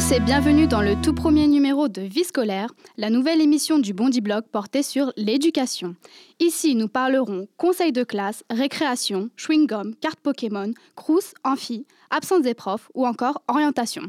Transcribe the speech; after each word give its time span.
tous 0.00 0.12
et 0.12 0.20
bienvenue 0.20 0.66
dans 0.66 0.80
le 0.80 0.94
tout 1.02 1.12
premier 1.12 1.46
numéro 1.46 1.88
de 1.88 2.00
Vie 2.00 2.24
scolaire, 2.24 2.72
la 2.96 3.10
nouvelle 3.10 3.40
émission 3.40 3.78
du 3.78 3.92
Bondi 3.92 4.20
Blog 4.20 4.44
portée 4.50 4.82
sur 4.82 5.12
l'éducation. 5.16 5.94
Ici, 6.38 6.74
nous 6.74 6.88
parlerons 6.88 7.48
conseil 7.58 7.92
de 7.92 8.02
classe, 8.02 8.42
récréation, 8.48 9.28
chewing-gum, 9.36 9.94
carte 9.96 10.20
Pokémon, 10.20 10.72
crous, 10.96 11.34
amphi, 11.44 11.86
absence 12.10 12.42
des 12.42 12.54
profs 12.54 12.90
ou 12.94 13.06
encore 13.06 13.42
orientation. 13.48 14.02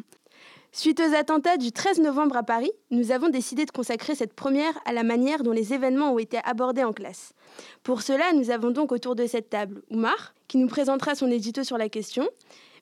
Suite 0.71 1.01
aux 1.01 1.13
attentats 1.13 1.57
du 1.57 1.73
13 1.73 1.99
novembre 1.99 2.37
à 2.37 2.43
Paris, 2.43 2.71
nous 2.89 3.11
avons 3.11 3.27
décidé 3.27 3.65
de 3.65 3.71
consacrer 3.71 4.15
cette 4.15 4.33
première 4.33 4.77
à 4.85 4.93
la 4.93 5.03
manière 5.03 5.43
dont 5.43 5.51
les 5.51 5.73
événements 5.73 6.13
ont 6.13 6.19
été 6.19 6.37
abordés 6.45 6.85
en 6.85 6.93
classe. 6.93 7.33
Pour 7.83 8.01
cela, 8.01 8.31
nous 8.33 8.49
avons 8.49 8.71
donc 8.71 8.93
autour 8.93 9.15
de 9.15 9.25
cette 9.25 9.49
table 9.49 9.81
Oumar, 9.89 10.33
qui 10.47 10.57
nous 10.57 10.67
présentera 10.67 11.15
son 11.15 11.29
édito 11.29 11.65
sur 11.65 11.77
la 11.77 11.89
question, 11.89 12.29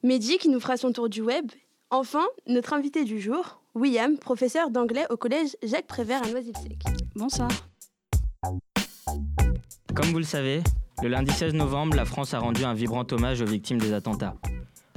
Mehdi, 0.03 0.37
qui 0.37 0.49
nous 0.49 0.59
fera 0.59 0.77
son 0.77 0.91
tour 0.91 1.09
du 1.09 1.21
web, 1.21 1.49
enfin, 1.91 2.25
notre 2.47 2.73
invité 2.73 3.03
du 3.03 3.19
jour, 3.19 3.61
William, 3.75 4.17
professeur 4.17 4.69
d'anglais 4.69 5.05
au 5.09 5.17
collège 5.17 5.55
Jacques 5.63 5.87
Prévert 5.87 6.23
à 6.23 6.27
Noisy-le-Sec. 6.29 6.83
Bonsoir. 7.15 7.49
Comme 9.95 10.07
vous 10.11 10.19
le 10.19 10.23
savez, 10.23 10.61
le 11.01 11.09
lundi 11.09 11.31
16 11.31 11.53
novembre, 11.53 11.95
la 11.95 12.05
France 12.05 12.33
a 12.33 12.39
rendu 12.39 12.63
un 12.63 12.73
vibrant 12.73 13.05
hommage 13.11 13.41
aux 13.41 13.45
victimes 13.45 13.79
des 13.79 13.93
attentats. 13.93 14.35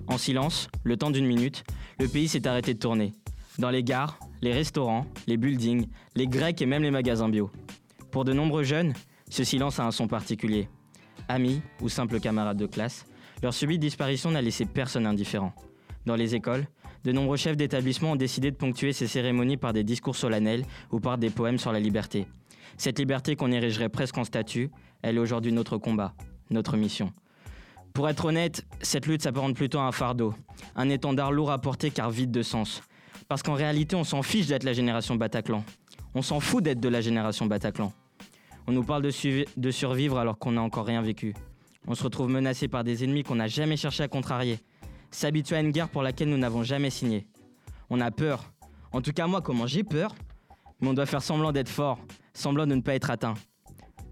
En 0.07 0.19
silence, 0.19 0.69
le 0.85 0.97
temps 0.97 1.11
d'une 1.11 1.27
minute, 1.27 1.65
le 1.99 2.09
pays 2.09 2.29
s'est 2.29 2.47
arrêté 2.47 2.75
de 2.75 2.79
tourner. 2.79 3.13
Dans 3.59 3.71
les 3.71 3.83
gares, 3.83 4.19
les 4.41 4.53
restaurants, 4.53 5.07
les 5.27 5.37
buildings, 5.37 5.87
les 6.15 6.27
grecs 6.27 6.61
et 6.61 6.67
même 6.67 6.83
les 6.83 6.91
magasins 6.91 7.29
bio. 7.29 7.51
Pour 8.11 8.25
de 8.25 8.33
nombreux 8.33 8.65
jeunes, 8.65 8.95
ce 9.31 9.45
silence 9.45 9.79
a 9.79 9.87
un 9.87 9.91
son 9.91 10.09
particulier. 10.09 10.69
Amis 11.29 11.63
ou 11.81 11.89
simples 11.89 12.21
camarades 12.21 12.57
de 12.57 12.67
classe, 12.67 13.07
leur 13.43 13.55
subite 13.55 13.81
disparition 13.81 14.31
n'a 14.31 14.43
laissé 14.43 14.67
personne 14.67 15.07
indifférent. 15.07 15.53
Dans 16.05 16.17
les 16.17 16.35
écoles, 16.35 16.67
de 17.05 17.13
nombreux 17.13 17.37
chefs 17.37 17.57
d'établissement 17.57 18.13
ont 18.13 18.17
décidé 18.17 18.51
de 18.51 18.57
ponctuer 18.57 18.93
ces 18.93 19.07
cérémonies 19.07 19.57
par 19.57 19.73
des 19.73 19.85
discours 19.85 20.17
solennels 20.17 20.65
ou 20.91 21.01
par 21.01 21.19
des 21.19 21.31
poèmes 21.31 21.59
sur 21.59 21.73
la 21.73 21.81
liberté. 21.81 22.27
Cette 22.77 22.99
liberté 22.99 23.37
qu'on 23.37 23.53
érigerait 23.53 23.89
presque 23.89 24.19
en 24.19 24.25
statut, 24.25 24.71
elle 25.03 25.17
est 25.17 25.21
aujourd'hui 25.21 25.53
notre 25.53 25.79
combat, 25.79 26.15
notre 26.51 26.77
mission. 26.77 27.13
Pour 27.93 28.09
être 28.09 28.25
honnête, 28.25 28.65
cette 28.81 29.07
lutte 29.07 29.23
s'apparente 29.23 29.55
plutôt 29.55 29.79
à 29.79 29.83
un 29.83 29.93
fardeau, 29.93 30.35
un 30.77 30.89
étendard 30.89 31.33
lourd 31.33 31.51
à 31.51 31.61
porter 31.61 31.91
car 31.91 32.11
vide 32.11 32.31
de 32.31 32.43
sens. 32.43 32.83
Parce 33.29 33.43
qu'en 33.43 33.55
réalité, 33.55 33.97
on 33.97 34.05
s'en 34.05 34.23
fiche 34.23 34.47
d'être 34.47 34.65
la 34.65 34.73
génération 34.73 35.17
Bataclan. 35.17 35.65
On 36.15 36.23
s'en 36.23 36.41
fout 36.41 36.63
d'être 36.63 36.81
de 36.81 36.89
la 36.89 37.01
génération 37.01 37.47
Bataclan. 37.47 37.93
On 38.67 38.73
nous 38.73 38.85
parle 38.85 39.03
de, 39.03 39.45
de 39.57 39.71
survivre 39.71 40.19
alors 40.19 40.39
qu'on 40.39 40.53
n'a 40.53 40.63
encore 40.63 40.87
rien 40.87 41.03
vécu. 41.03 41.35
On 41.87 41.95
se 41.95 42.05
retrouve 42.05 42.31
menacé 42.31 42.69
par 42.69 42.85
des 42.85 43.05
ennemis 43.05 43.25
qu'on 43.25 43.35
n'a 43.35 43.49
jamais 43.49 43.77
cherché 43.77 44.03
à 44.05 44.09
contrarier. 44.09 44.59
S'habituer 45.13 45.57
à 45.57 45.61
une 45.61 45.71
guerre 45.71 45.89
pour 45.89 46.03
laquelle 46.03 46.31
nous 46.31 46.39
n'avons 46.39 46.63
jamais 46.63 46.91
signé. 46.91 47.27
On 47.91 48.01
a 48.01 48.11
peur. 48.11 48.53
En 48.93 49.03
tout 49.03 49.13
cas, 49.13 49.27
moi, 49.27 49.43
comment 49.43 49.67
j'ai 49.67 49.85
peur 49.85 50.15
Mais 50.81 50.89
on 50.89 50.95
doit 50.95 51.07
faire 51.07 51.23
semblant 51.23 51.53
d'être 51.53 51.69
fort, 51.69 51.99
semblant 52.33 52.67
de 52.67 52.75
ne 52.75 52.81
pas 52.81 52.95
être 52.95 53.11
atteint. 53.11 53.35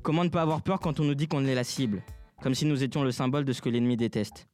Comment 0.02 0.24
ne 0.24 0.28
pas 0.28 0.42
avoir 0.42 0.62
peur 0.62 0.78
quand 0.78 1.00
on 1.00 1.04
nous 1.04 1.14
dit 1.14 1.26
qu'on 1.26 1.44
est 1.46 1.54
la 1.54 1.64
cible 1.64 2.02
comme 2.42 2.54
si 2.54 2.64
nous 2.64 2.82
étions 2.82 3.02
le 3.02 3.12
symbole 3.12 3.44
de 3.44 3.52
ce 3.52 3.60
que 3.60 3.68
l'ennemi 3.68 3.96
déteste? 3.96 4.46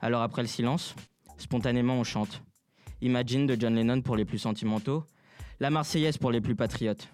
Alors 0.00 0.22
après 0.22 0.42
le 0.42 0.48
silence, 0.48 0.94
spontanément 1.38 1.94
on 1.94 2.04
chante. 2.04 2.42
Imagine 3.00 3.46
de 3.46 3.56
John 3.58 3.74
Lennon 3.74 4.00
pour 4.00 4.16
les 4.16 4.24
plus 4.24 4.38
sentimentaux, 4.38 5.04
la 5.58 5.70
Marseillaise 5.70 6.18
pour 6.18 6.30
les 6.30 6.40
plus 6.40 6.54
patriotes. 6.54 7.08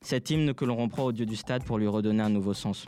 Cet 0.00 0.30
hymne 0.30 0.54
que 0.54 0.64
l'on 0.64 0.76
reprend 0.76 1.04
au 1.04 1.12
dieu 1.12 1.26
du 1.26 1.36
stade 1.36 1.64
pour 1.64 1.78
lui 1.78 1.86
redonner 1.86 2.22
un 2.22 2.30
nouveau 2.30 2.54
sens. 2.54 2.86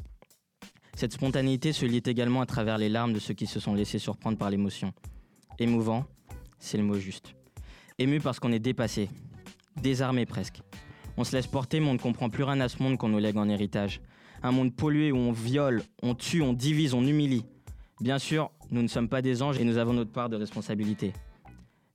Cette 0.95 1.13
spontanéité 1.13 1.73
se 1.73 1.85
lit 1.85 2.03
également 2.07 2.41
à 2.41 2.47
travers 2.47 2.79
les 2.79 2.89
larmes 2.89 3.13
de 3.13 3.19
ceux 3.19 3.35
qui 3.35 3.47
se 3.47 3.61
sont 3.61 3.75
laissés 3.75 3.99
surprendre 3.99 4.39
par 4.39 4.51
l'émotion. 4.51 4.93
Émouvant, 5.61 6.05
c'est 6.59 6.79
le 6.79 6.83
mot 6.83 6.99
juste. 6.99 7.35
Ému 7.99 8.19
parce 8.19 8.41
qu'on 8.41 8.51
est 8.51 8.59
dépassé, 8.59 9.09
désarmé 9.81 10.27
presque. 10.27 10.63
On 11.17 11.23
se 11.23 11.37
laisse 11.37 11.47
porter 11.47 11.79
mais 11.79 11.89
on 11.89 11.95
ne 11.95 11.99
comprend 11.99 12.31
plus 12.31 12.43
rien 12.43 12.61
à 12.61 12.69
ce 12.69 12.83
monde 12.83 12.99
qu'on 12.99 13.11
nous 13.11 13.19
lègue 13.19 13.37
en 13.37 13.49
héritage 13.49 14.01
un 14.43 14.53
monde 14.53 14.75
pollué 14.75 15.13
où 15.13 15.17
on 15.17 15.33
viole, 15.33 15.83
on 16.03 16.15
tue, 16.15 16.43
on 16.43 16.53
divise, 16.53 16.95
on 16.95 17.03
humilie. 17.03 17.45
Bien 18.01 18.19
sûr, 18.19 18.51
nous 18.71 18.83
ne 18.83 18.89
sommes 18.89 19.09
pas 19.09 19.23
des 19.23 19.43
anges 19.43 19.59
et 19.59 19.65
nous 19.65 19.77
avons 19.77 19.93
notre 19.93 20.13
part 20.13 20.29
de 20.29 20.37
responsabilité. 20.37 21.13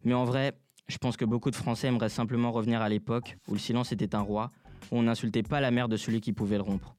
Mais 0.03 0.13
en 0.13 0.25
vrai, 0.25 0.53
je 0.87 0.97
pense 0.97 1.17
que 1.17 1.25
beaucoup 1.25 1.49
de 1.49 1.55
Français 1.55 1.87
aimeraient 1.87 2.09
simplement 2.09 2.51
revenir 2.51 2.81
à 2.81 2.89
l'époque 2.89 3.37
où 3.47 3.53
le 3.53 3.59
silence 3.59 3.91
était 3.91 4.13
un 4.13 4.21
roi, 4.21 4.51
où 4.91 4.97
on 4.99 5.03
n'insultait 5.03 5.43
pas 5.43 5.61
la 5.61 5.71
mère 5.71 5.89
de 5.89 5.97
celui 5.97 6.21
qui 6.21 6.33
pouvait 6.33 6.57
le 6.57 6.63
rompre. 6.63 6.95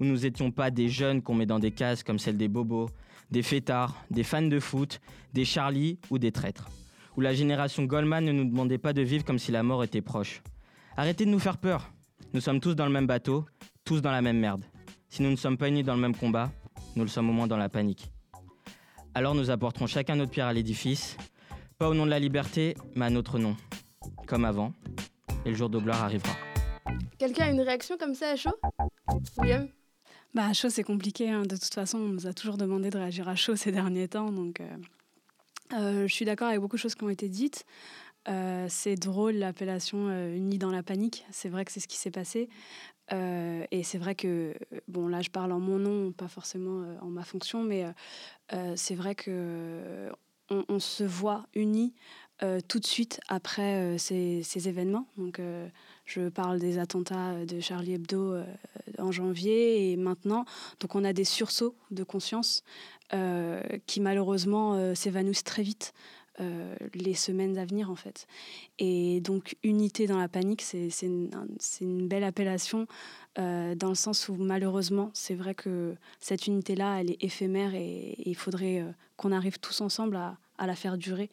Où 0.00 0.04
nous 0.04 0.18
n'étions 0.18 0.50
pas 0.50 0.70
des 0.70 0.88
jeunes 0.88 1.22
qu'on 1.22 1.34
met 1.34 1.46
dans 1.46 1.60
des 1.60 1.70
cases 1.70 2.02
comme 2.02 2.18
celle 2.18 2.36
des 2.36 2.48
bobos, 2.48 2.88
des 3.32 3.42
fêtards, 3.42 3.96
des 4.10 4.22
fans 4.22 4.42
de 4.42 4.60
foot, 4.60 5.00
des 5.32 5.44
Charlie 5.44 5.98
ou 6.10 6.18
des 6.18 6.30
traîtres. 6.30 6.68
Où 7.16 7.22
la 7.22 7.32
génération 7.34 7.84
Goldman 7.84 8.24
ne 8.24 8.32
nous 8.32 8.44
demandait 8.44 8.78
pas 8.78 8.92
de 8.92 9.02
vivre 9.02 9.24
comme 9.24 9.38
si 9.38 9.50
la 9.50 9.62
mort 9.62 9.82
était 9.82 10.02
proche. 10.02 10.42
Arrêtez 10.96 11.24
de 11.24 11.30
nous 11.30 11.38
faire 11.38 11.56
peur. 11.56 11.90
Nous 12.34 12.40
sommes 12.40 12.60
tous 12.60 12.74
dans 12.74 12.86
le 12.86 12.92
même 12.92 13.06
bateau, 13.06 13.46
tous 13.84 14.00
dans 14.00 14.10
la 14.10 14.22
même 14.22 14.38
merde. 14.38 14.62
Si 15.08 15.22
nous 15.22 15.30
ne 15.30 15.36
sommes 15.36 15.56
pas 15.56 15.68
unis 15.68 15.82
dans 15.82 15.94
le 15.94 16.00
même 16.00 16.14
combat, 16.14 16.52
nous 16.94 17.02
le 17.02 17.08
sommes 17.08 17.30
au 17.30 17.32
moins 17.32 17.46
dans 17.46 17.56
la 17.56 17.68
panique. 17.68 18.12
Alors 19.14 19.34
nous 19.34 19.50
apporterons 19.50 19.86
chacun 19.86 20.16
notre 20.16 20.30
pierre 20.30 20.46
à 20.46 20.52
l'édifice, 20.52 21.16
pas 21.78 21.88
au 21.88 21.94
nom 21.94 22.04
de 22.04 22.10
la 22.10 22.18
liberté, 22.18 22.76
mais 22.94 23.06
à 23.06 23.10
notre 23.10 23.38
nom, 23.38 23.56
comme 24.26 24.44
avant, 24.44 24.72
et 25.44 25.50
le 25.50 25.56
jour 25.56 25.68
de 25.68 25.78
gloire 25.78 26.04
arrivera. 26.04 26.32
Quelqu'un 27.18 27.46
a 27.46 27.50
une 27.50 27.60
réaction 27.60 27.96
comme 27.98 28.14
ça 28.14 28.30
à 28.30 28.36
chaud? 28.36 28.56
William? 29.38 29.68
Bah, 30.34 30.46
à 30.46 30.52
chaud, 30.54 30.70
c'est 30.70 30.82
compliqué. 30.82 31.30
Hein. 31.30 31.42
De 31.42 31.56
toute 31.56 31.74
façon, 31.74 31.98
on 31.98 32.08
nous 32.08 32.26
a 32.26 32.32
toujours 32.32 32.56
demandé 32.56 32.88
de 32.88 32.96
réagir 32.96 33.28
à 33.28 33.34
chaud 33.34 33.56
ces 33.56 33.72
derniers 33.72 34.08
temps. 34.08 34.30
Donc, 34.32 34.60
euh, 34.60 34.76
euh, 35.74 36.08
je 36.08 36.12
suis 36.12 36.24
d'accord 36.24 36.48
avec 36.48 36.60
beaucoup 36.60 36.76
de 36.76 36.80
choses 36.80 36.94
qui 36.94 37.04
ont 37.04 37.10
été 37.10 37.28
dites. 37.28 37.64
Euh, 38.28 38.66
c'est 38.68 38.94
drôle 38.94 39.34
l'appellation 39.34 40.08
unie 40.28 40.58
dans 40.58 40.70
la 40.70 40.82
panique. 40.82 41.26
C'est 41.30 41.48
vrai 41.48 41.64
que 41.64 41.72
c'est 41.72 41.80
ce 41.80 41.88
qui 41.88 41.96
s'est 41.96 42.10
passé. 42.10 42.48
Et 43.10 43.82
c'est 43.82 43.98
vrai 43.98 44.14
que, 44.14 44.54
bon, 44.88 45.06
là, 45.06 45.20
je 45.20 45.28
parle 45.28 45.52
en 45.52 45.60
mon 45.60 45.78
nom, 45.78 46.12
pas 46.12 46.28
forcément 46.28 46.96
en 47.02 47.08
ma 47.08 47.24
fonction, 47.24 47.62
mais 47.62 47.84
c'est 48.74 48.94
vrai 48.94 49.14
que 49.14 50.08
on, 50.48 50.78
se 50.78 51.04
voit 51.04 51.44
unis 51.54 51.92
tout 52.68 52.78
de 52.78 52.86
suite 52.86 53.20
après 53.28 53.98
ces, 53.98 54.42
ces, 54.42 54.66
événements. 54.70 55.08
Donc, 55.18 55.42
je 56.04 56.28
parle 56.28 56.58
des 56.58 56.78
attentats 56.78 57.44
de 57.46 57.60
Charlie 57.60 57.94
Hebdo 57.94 58.36
en 58.98 59.12
janvier 59.12 59.92
et 59.92 59.96
maintenant. 59.96 60.44
Donc, 60.80 60.94
on 60.94 61.04
a 61.04 61.12
des 61.12 61.24
sursauts 61.24 61.74
de 61.90 62.04
conscience 62.04 62.64
qui, 63.86 64.00
malheureusement, 64.00 64.94
s'évanouissent 64.94 65.44
très 65.44 65.62
vite. 65.62 65.94
Euh, 66.40 66.74
les 66.94 67.12
semaines 67.12 67.58
à 67.58 67.66
venir 67.66 67.90
en 67.90 67.94
fait. 67.94 68.26
Et 68.78 69.20
donc 69.20 69.54
unité 69.62 70.06
dans 70.06 70.18
la 70.18 70.28
panique, 70.28 70.62
c'est 70.62 70.88
une, 71.02 72.08
belle 72.08 72.24
appellation 72.24 72.86
euh, 73.38 73.74
dans 73.74 73.90
le 73.90 73.94
sens 73.94 74.30
où 74.30 74.36
malheureusement 74.36 75.10
c'est 75.12 75.34
vrai 75.34 75.54
que 75.54 75.94
cette 76.20 76.46
unité-là, 76.46 77.00
elle 77.00 77.10
est 77.10 77.22
éphémère 77.22 77.74
et, 77.74 78.14
il 78.24 78.34
faudrait 78.34 78.80
euh, 78.80 78.90
qu'on 79.18 79.30
arrive 79.30 79.58
tous 79.58 79.82
ensemble 79.82 80.16
à, 80.16 80.38
à, 80.62 80.66
la 80.66 80.74
faire 80.74 80.96
durer. 80.96 81.30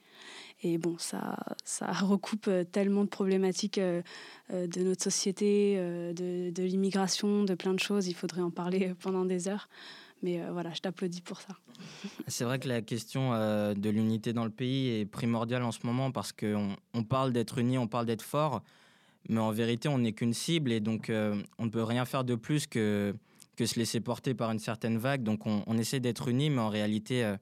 Et 0.64 0.78
bon, 0.78 0.98
ça, 0.98 1.38
ça 1.64 1.92
recoupe 2.02 2.50
tellement 2.72 3.04
de 3.04 3.10
problématiques 3.10 3.80
de 3.80 4.84
notre 4.84 5.04
société, 5.04 5.76
de, 5.78 6.64
l'immigration, 6.64 7.44
de 7.44 7.54
plein 7.56 7.74
de 7.74 7.80
choses. 7.80 8.08
Il 8.08 8.16
faudrait 8.16 8.42
en 8.42 8.52
parler 8.52 8.94
pendant 9.00 9.26
des 9.26 9.48
heures. 9.48 9.70
Mais 10.22 10.42
euh, 10.42 10.52
voilà, 10.52 10.74
je 10.74 10.82
t'applaudis 10.82 11.22
pour 11.22 11.40
ça. 11.40 11.56
C'est 12.28 12.44
vrai 12.44 12.60
que 12.60 12.68
la 12.68 12.82
question 12.82 13.34
euh, 13.34 13.74
de 13.74 13.90
l'unité 13.90 14.34
dans 14.34 14.44
le 14.44 14.50
pays 14.50 15.00
est 15.00 15.06
primordiale 15.06 15.64
en 15.64 15.72
ce 15.72 15.80
moment 15.86 16.12
parce 16.12 16.32
qu'on 16.32 16.76
on 16.94 17.04
parle 17.04 17.32
d'être 17.32 17.58
unis, 17.58 17.78
on 17.78 17.88
parle 17.88 18.06
d'être 18.06 18.22
fort, 18.22 18.62
mais 19.30 19.40
en 19.40 19.52
vérité, 19.52 19.88
on 19.88 20.00
n'est 20.00 20.14
qu'une 20.14 20.34
cible 20.34 20.72
et 20.72 20.80
donc 20.80 21.10
euh, 21.10 21.42
on 21.58 21.66
ne 21.66 21.70
peut 21.70 21.84
rien 21.84 22.06
faire 22.06 22.24
de 22.24 22.36
plus 22.36 22.68
que, 22.68 23.16
que 23.56 23.66
se 23.66 23.80
laisser 23.80 24.02
porter 24.02 24.34
par 24.34 24.52
une 24.52 24.60
certaine 24.60 24.98
vague. 24.98 25.24
Donc 25.24 25.46
on, 25.46 25.64
on 25.68 25.78
essaie 25.78 26.00
d'être 26.00 26.28
unis, 26.28 26.50
mais 26.50 26.62
en 26.62 26.70
réalité, 26.70 27.36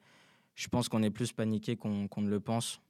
je 0.58 0.68
pense 0.68 0.90
qu'on 0.90 1.04
est 1.04 1.12
plus 1.12 1.32
paniqué 1.32 1.78
qu'on 1.78 2.10
ne 2.18 2.30
le 2.30 2.40
pense. 2.40 2.82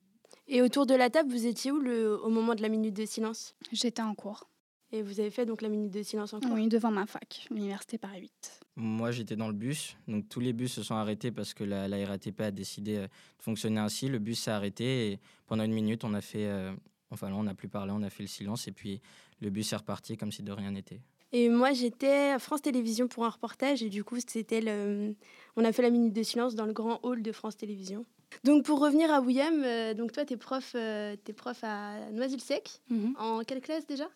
Et 0.48 0.62
autour 0.62 0.86
de 0.86 0.96
la 0.96 1.10
table, 1.10 1.30
vous 1.30 1.46
étiez 1.46 1.72
où 1.72 1.80
le, 1.80 2.18
au 2.24 2.30
moment 2.30 2.56
de 2.56 2.62
la 2.62 2.70
minute 2.70 2.96
de 2.96 3.06
silence? 3.06 3.56
J'étais 3.72 4.02
en 4.02 4.16
cours. 4.16 4.50
Et 4.94 5.02
vous 5.02 5.20
avez 5.20 5.30
fait 5.30 5.46
donc 5.46 5.62
la 5.62 5.68
minute 5.68 5.92
de 5.92 6.02
silence 6.02 6.34
en 6.34 6.40
cours? 6.40 6.54
Oui, 6.54 6.70
devant 6.70 6.92
ma 6.92 7.06
fac, 7.06 7.46
l'université 7.52 7.98
Paris 7.98 8.22
8. 8.22 8.62
Moi, 8.78 9.12
j'étais 9.12 9.36
dans 9.36 9.48
le 9.48 9.54
bus. 9.54 9.98
Donc, 10.08 10.30
tous 10.30 10.40
les 10.40 10.54
bus 10.54 10.72
se 10.72 10.84
sont 10.84 10.96
arrêtés 10.96 11.30
parce 11.30 11.54
que 11.54 11.66
la, 11.66 11.88
RATP 12.08 12.40
a 12.40 12.52
décidé 12.52 12.96
euh, 12.96 13.08
de 13.08 13.44
fonctionner 13.44 13.82
ainsi. 13.82 14.08
Le 14.08 14.20
bus 14.20 14.40
s'est 14.40 14.52
arrêté 14.52 15.12
et 15.12 15.20
pendant 15.46 15.66
une 15.66 15.74
minute, 15.74 16.06
on 16.06 16.14
a 16.14 16.22
fait. 16.22 16.46
Euh, 16.46 16.74
enfin, 17.12 17.30
là, 17.30 17.36
on 17.36 17.44
n'a 17.44 17.54
plus 17.54 17.68
parlé, 17.68 17.92
on 17.92 18.02
a 18.02 18.10
fait 18.10 18.24
le 18.24 18.28
silence 18.28 18.70
et 18.70 18.72
puis 18.72 19.02
le 19.42 19.50
bus 19.50 19.74
est 19.74 19.76
reparti 19.76 20.16
comme 20.16 20.32
si 20.32 20.42
de 20.42 20.54
rien 20.54 20.72
n'était. 20.72 21.02
Et 21.34 21.50
moi, 21.50 21.74
j'étais 21.74 22.32
à 22.32 22.40
France 22.40 22.62
Télévisions 22.62 23.08
pour 23.08 23.26
un 23.26 23.30
reportage 23.30 23.84
et 23.84 23.90
du 23.90 24.04
coup, 24.04 24.18
c'était 24.26 24.62
le... 24.62 25.14
on 25.56 25.66
a 25.66 25.72
fait 25.72 25.82
la 25.82 25.90
minute 25.90 26.14
de 26.14 26.24
silence 26.24 26.56
dans 26.56 26.66
le 26.66 26.74
grand 26.74 27.00
hall 27.04 27.22
de 27.22 27.32
France 27.32 27.58
Télévisions. 27.58 28.06
Donc, 28.44 28.66
pour 28.66 28.80
revenir 28.80 29.12
à 29.12 29.22
William, 29.22 29.64
euh, 29.64 29.94
donc 29.94 30.12
toi, 30.12 30.26
tu 30.26 30.34
es 30.34 30.38
prof, 30.38 30.76
es 30.76 31.18
prof 31.36 31.58
à 31.64 32.12
Noisy-le-Sec. 32.12 32.82
Mhm. 32.90 33.16
En 33.18 33.44
quelle 33.44 33.62
classe 33.62 33.86
déjà? 33.86 34.08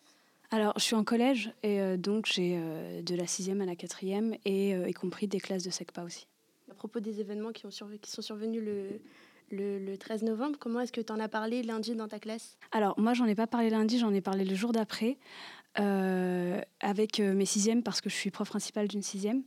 Alors, 0.52 0.74
je 0.76 0.82
suis 0.82 0.94
en 0.94 1.02
collège 1.02 1.50
et 1.62 1.80
euh, 1.80 1.96
donc 1.96 2.26
j'ai 2.26 2.58
euh, 2.58 3.00
de 3.00 3.14
la 3.14 3.26
sixième 3.26 3.62
à 3.62 3.64
la 3.64 3.74
quatrième 3.74 4.36
et 4.44 4.74
euh, 4.74 4.86
y 4.86 4.92
compris 4.92 5.26
des 5.26 5.40
classes 5.40 5.62
de 5.62 5.70
SECPA 5.70 6.04
aussi. 6.04 6.26
À 6.70 6.74
propos 6.74 7.00
des 7.00 7.20
événements 7.20 7.52
qui, 7.52 7.64
ont 7.64 7.70
qui 8.02 8.10
sont 8.10 8.20
survenus 8.20 8.62
le, 8.62 9.78
le, 9.78 9.96
13 9.96 10.24
novembre. 10.24 10.58
Comment 10.60 10.80
est-ce 10.80 10.92
que 10.92 11.00
tu 11.00 11.10
en 11.10 11.18
as 11.20 11.28
parlé 11.28 11.62
lundi 11.62 11.94
dans 11.94 12.06
ta 12.06 12.18
classe? 12.18 12.58
Alors, 12.70 13.00
moi, 13.00 13.14
j'en 13.14 13.24
ai 13.24 13.34
pas 13.34 13.46
parlé 13.46 13.70
lundi, 13.70 13.98
j'en 13.98 14.12
ai 14.12 14.20
parlé 14.20 14.44
le 14.44 14.54
jour 14.54 14.72
d'après 14.72 15.16
avec 15.74 17.18
mes 17.20 17.46
sixièmes 17.46 17.82
parce 17.82 18.00
que 18.00 18.10
je 18.10 18.14
suis 18.14 18.30
prof 18.30 18.48
principale 18.48 18.88
d'une 18.88 19.02
sixième. 19.02 19.42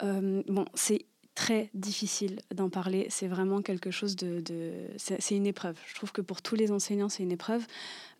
bon, 0.00 0.64
c'est 0.74 1.06
très 1.36 1.68
difficile 1.74 2.40
d'en 2.52 2.70
parler. 2.70 3.06
C'est 3.10 3.28
vraiment 3.28 3.60
quelque 3.60 3.92
chose 3.92 4.16
de... 4.16 4.42
c'est 4.96 5.36
une 5.36 5.46
épreuve. 5.46 5.78
Je 5.86 5.94
trouve 5.94 6.10
que 6.10 6.22
pour 6.22 6.40
tous 6.42 6.56
les 6.56 6.72
enseignants, 6.72 7.10
c'est 7.10 7.22
une 7.22 7.30
épreuve. 7.30 7.64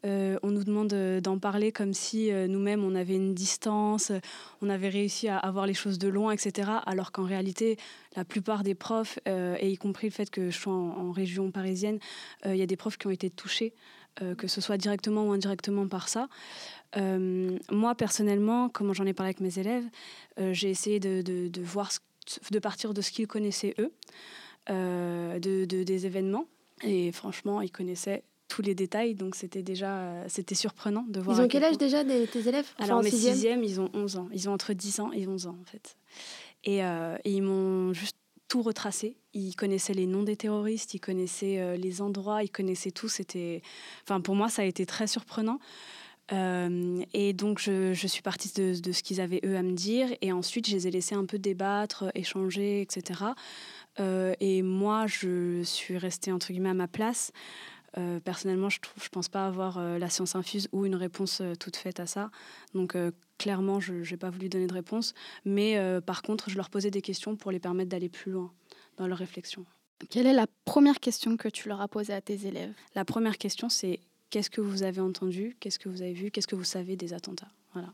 Euh, 0.05 0.39
on 0.43 0.51
nous 0.51 0.63
demande 0.63 0.93
euh, 0.93 1.21
d'en 1.21 1.39
parler 1.39 1.73
comme 1.73 1.95
si 1.95 2.31
euh, 2.31 2.47
nous-mêmes, 2.47 2.85
on 2.85 2.95
avait 2.95 3.17
une 3.17 3.35
distance, 3.35 4.13
on 4.61 4.69
avait 4.69 4.91
réussi 4.91 5.29
à 5.29 5.39
avoir 5.39 5.67
les 5.67 5.75
choses 5.75 5.99
de 5.99 6.09
loin, 6.09 6.31
etc. 6.33 6.71
Alors 6.85 7.11
qu'en 7.11 7.25
réalité, 7.25 7.79
la 8.15 8.25
plupart 8.25 8.63
des 8.63 8.75
profs, 8.75 9.19
et 9.27 9.71
y 9.71 9.77
compris 9.79 10.09
le 10.09 10.13
fait 10.13 10.31
que 10.31 10.51
je 10.51 10.59
sois 10.59 10.75
en, 10.75 11.11
région 11.11 11.51
parisienne, 11.51 11.99
il 12.45 12.57
y 12.57 12.63
a 12.63 12.67
des 12.67 12.77
profs 12.77 12.99
qui 12.99 13.07
ont 13.07 13.11
été 13.11 13.31
touchés, 13.31 13.75
que 14.39 14.49
ce 14.49 14.61
soit 14.61 14.77
directement 14.77 15.27
ou 15.27 15.33
indirectement 15.33 15.87
par 15.89 16.09
ça. 16.09 16.29
moi, 16.97 17.95
personnellement, 17.95 18.69
comment 18.69 18.93
j'en 18.93 19.07
ai 19.07 19.13
parlé 19.13 19.29
avec 19.29 19.41
mes 19.41 19.59
élèves, 19.59 19.85
j'ai 20.53 20.71
essayé 20.71 21.01
de, 21.01 21.23
de, 21.23 21.63
voir 21.63 21.93
ce 21.93 21.99
de 22.51 22.59
partir 22.59 22.95
de 22.95 23.01
ce 23.01 23.11
qu'ils 23.11 23.27
connaissaient 23.27 23.75
eux, 23.79 23.93
euh, 24.71 25.39
de, 25.39 25.65
des 25.65 26.07
événements. 26.07 26.47
Et 26.83 27.13
franchement, 27.13 27.61
ils 27.61 27.71
connaissaient 27.71 28.23
tous 28.49 28.63
les 28.63 28.75
détails, 28.75 29.15
donc 29.15 29.35
c'était 29.35 29.63
déjà 29.63 29.99
euh, 29.99 30.25
c'était 30.29 30.55
surprenant 30.55 31.05
de 31.09 31.21
voir. 31.21 31.37
Ils 31.37 31.43
ont 31.43 31.49
quel 31.49 31.65
âge 31.65 31.79
déjà 31.79 32.05
tes 32.05 32.49
élèves? 32.49 32.67
Alors 32.79 33.03
mes 33.03 33.11
sixièmes, 33.11 33.65
ils 33.65 33.81
ont 33.81 33.91
11 33.93 34.17
ans. 34.17 34.29
Ils 34.33 34.49
ont 34.49 34.53
entre 34.53 34.73
10 34.73 35.01
ans 35.01 35.13
et 35.13 35.27
11 35.27 35.47
ans 35.47 35.57
en 35.61 35.65
fait. 35.65 35.97
Et, 36.65 36.85
euh, 36.85 37.17
et 37.25 37.33
ils 37.33 37.43
m'ont 37.43 37.93
juste 37.93 38.17
tout 38.49 38.63
retracé. 38.63 39.17
Ils 39.35 39.55
connaissaient 39.55 39.95
les 39.95 40.07
noms 40.07 40.23
des 40.23 40.37
terroristes, 40.37 40.95
ils 40.95 41.01
connaissaient 41.01 41.77
les 41.77 42.01
endroits, 42.01 42.43
ils 42.43 42.51
connaissaient 42.51 42.91
tout. 42.91 43.09
C'était, 43.09 43.63
enfin 44.05 44.21
pour 44.21 44.35
moi, 44.35 44.49
ça 44.49 44.63
a 44.63 44.65
été 44.65 44.87
très 44.87 45.07
surprenant. 45.07 45.59
Euh, 46.33 47.05
et 47.13 47.33
donc, 47.33 47.61
je, 47.61 47.93
suis 48.07 48.23
partie 48.23 48.53
de, 48.55 48.79
de 48.81 48.93
ce 48.93 49.03
qu'ils 49.03 49.21
avaient 49.21 49.41
eux 49.45 49.57
à 49.57 49.63
me 49.63 49.73
dire. 49.73 50.09
Et 50.21 50.33
ensuite, 50.33 50.69
je 50.69 50.73
les 50.73 50.89
ai 50.89 50.91
laissés 50.91 51.15
un 51.15 51.25
peu 51.25 51.39
débattre, 51.39 52.11
échanger, 52.15 52.81
etc. 52.81 53.21
Euh, 54.01 54.35
et 54.41 54.63
moi, 54.63 55.07
je 55.07 55.63
suis 55.63 55.97
restée 55.99 56.33
entre 56.33 56.49
guillemets 56.49 56.71
à 56.71 56.75
ma 56.75 56.89
place. 56.89 57.33
Euh, 57.99 58.21
personnellement, 58.21 58.69
je 58.69 58.79
ne 58.79 59.03
je 59.03 59.09
pense 59.09 59.29
pas 59.29 59.47
avoir 59.47 59.81
la 59.81 60.11
science 60.11 60.35
infuse 60.37 60.69
ou 60.73 60.85
une 60.85 60.97
réponse 60.97 61.43
toute 61.59 61.77
faite 61.77 62.01
à 62.01 62.07
ça. 62.07 62.31
Donc, 62.75 62.97
clairement, 63.39 63.81
je 63.81 63.95
n'ai 63.95 64.17
pas 64.17 64.31
voulu 64.31 64.49
donner 64.49 64.67
de 64.67 64.75
réponse. 64.75 65.15
Mais 65.45 65.81
par 66.03 66.23
contre, 66.23 66.51
je 66.51 66.57
leur 66.57 66.71
posais 66.71 66.91
des 66.91 67.03
questions 67.03 67.37
pour 67.37 67.51
les 67.51 67.59
permettre 67.59 67.91
d'aller 67.91 68.09
plus 68.09 68.33
loin 68.33 68.53
dans 68.97 69.07
leur 69.07 69.19
réflexion. 69.19 69.65
Quelle 70.11 70.27
est 70.27 70.35
la 70.35 70.47
première 70.67 71.01
question 71.01 71.37
que 71.37 71.49
tu 71.49 71.69
leur 71.69 71.81
as 71.81 71.89
posée 71.89 72.13
à 72.13 72.21
tes 72.21 72.47
élèves? 72.47 72.75
La 72.95 73.05
première 73.05 73.39
question, 73.39 73.69
c'est 73.71 74.01
qu'est-ce 74.29 74.51
que 74.51 74.61
vous 74.61 74.83
avez 74.83 75.01
entendu, 75.01 75.57
qu'est-ce 75.59 75.79
que 75.79 75.89
vous 75.89 76.03
avez 76.03 76.13
vu, 76.13 76.31
qu'est-ce 76.31 76.47
que 76.47 76.57
vous 76.57 76.65
savez 76.65 76.97
des 76.97 77.15
attentats? 77.15 77.51
Voilà. 77.73 77.93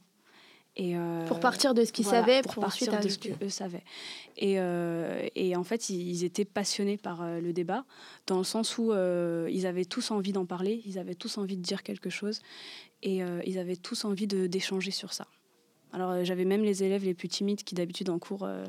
Et 0.77 0.97
euh, 0.97 1.27
pour 1.27 1.39
partir 1.39 1.75
de 1.75 1.85
ce 1.85 1.93
qu'ils 1.93 2.07
savaient, 2.07 2.41
pour, 2.41 2.55
partir 2.55 2.99
de 2.99 3.09
ce 3.09 3.19
qu'eux 3.19 3.49
savaient. 3.51 3.85
Et, 4.39 4.59
euh, 4.59 5.29
et, 5.35 5.55
en 5.55 5.65
fait, 5.65 5.91
ils, 5.91 6.25
étaient 6.25 6.47
passionnés 6.47 6.97
par 6.97 7.23
euh, 7.23 7.41
le 7.41 7.53
débat, 7.53 7.85
dans 8.27 8.39
le 8.39 8.45
sens 8.45 8.79
où 8.79 8.93
ils 8.93 9.67
avaient 9.67 9.85
tous 9.85 10.11
envie 10.11 10.33
d'en 10.33 10.47
parler, 10.47 10.83
ils 10.87 10.99
avaient 10.99 11.15
tous 11.15 11.37
envie 11.37 11.57
de 11.57 11.63
dire 11.63 11.83
quelque 11.83 12.11
chose, 12.11 12.41
et 13.03 13.21
ils 13.47 13.59
avaient 13.59 13.77
tous 13.77 14.05
envie 14.05 14.27
d'échanger 14.27 14.93
sur 14.93 15.13
ça. 15.13 15.27
Alors 15.93 16.11
euh, 16.11 16.25
j'avais 16.25 16.45
même 16.45 16.63
les 16.63 16.83
élèves 16.83 17.05
les 17.05 17.15
plus 17.15 17.29
timides 17.29 17.63
qui 17.65 17.75
d'habitude 17.75 18.09
en 18.09 18.19
cours, 18.19 18.45
euh, 18.45 18.65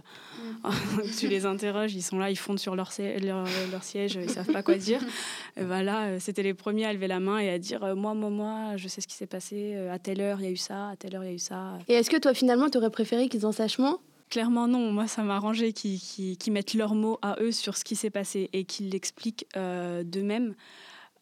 mm. 0.63 0.71
tu 1.19 1.27
les 1.27 1.45
interroges, 1.45 1.93
ils 1.93 2.01
sont 2.01 2.19
là, 2.19 2.29
ils 2.29 2.37
fondent 2.37 2.59
sur 2.59 2.75
leur, 2.75 2.91
leur, 3.21 3.83
siège, 3.83 4.19
ils 4.21 4.29
savent 4.29 4.51
pas 4.51 4.63
quoi 4.63 4.75
dire. 4.75 5.01
Et 5.57 5.63
voilà, 5.63 6.05
euh, 6.07 6.17
c'était 6.19 6.43
les 6.43 6.53
premiers 6.53 6.85
à 6.85 6.93
lever 6.93 7.07
la 7.07 7.19
main 7.19 7.39
et 7.39 7.49
à 7.49 7.59
dire 7.59 7.95
moi, 7.95 8.13
moi, 8.13 8.29
moi, 8.29 8.77
je 8.77 8.87
sais 8.87 9.01
ce 9.01 9.07
qui 9.07 9.15
s'est 9.15 9.27
passé, 9.27 9.75
à 9.91 9.99
telle 9.99 10.19
heure 10.19 10.39
il 10.41 10.45
y 10.45 10.47
a 10.47 10.51
eu 10.51 10.57
ça, 10.57 10.89
à 10.89 10.95
telle 10.95 11.15
heure 11.15 11.23
il 11.23 11.27
y 11.27 11.31
a 11.31 11.35
eu 11.35 11.39
ça. 11.39 11.77
Et 11.87 11.93
est-ce 11.93 12.09
que 12.09 12.17
toi 12.17 12.33
finalement 12.33 12.69
tu 12.69 12.77
aurais 12.77 12.89
préféré 12.89 13.29
qu'ils 13.29 13.45
en 13.45 13.51
sachent 13.51 13.79
moins? 13.79 13.99
Clairement 14.29 14.67
non, 14.67 14.91
moi 14.91 15.07
ça 15.07 15.21
m'a 15.21 15.35
arrangé 15.35 15.73
qu'ils 15.73 16.37
mettent 16.51 16.73
leurs 16.73 16.95
mots 16.95 17.19
à 17.21 17.37
eux 17.39 17.51
sur 17.51 17.77
ce 17.77 17.83
qui 17.83 17.95
s'est 17.95 18.09
passé 18.09 18.49
et 18.51 18.65
qu'ils 18.65 18.89
l'expliquent 18.89 19.47
d'eux-mêmes. 19.55 20.55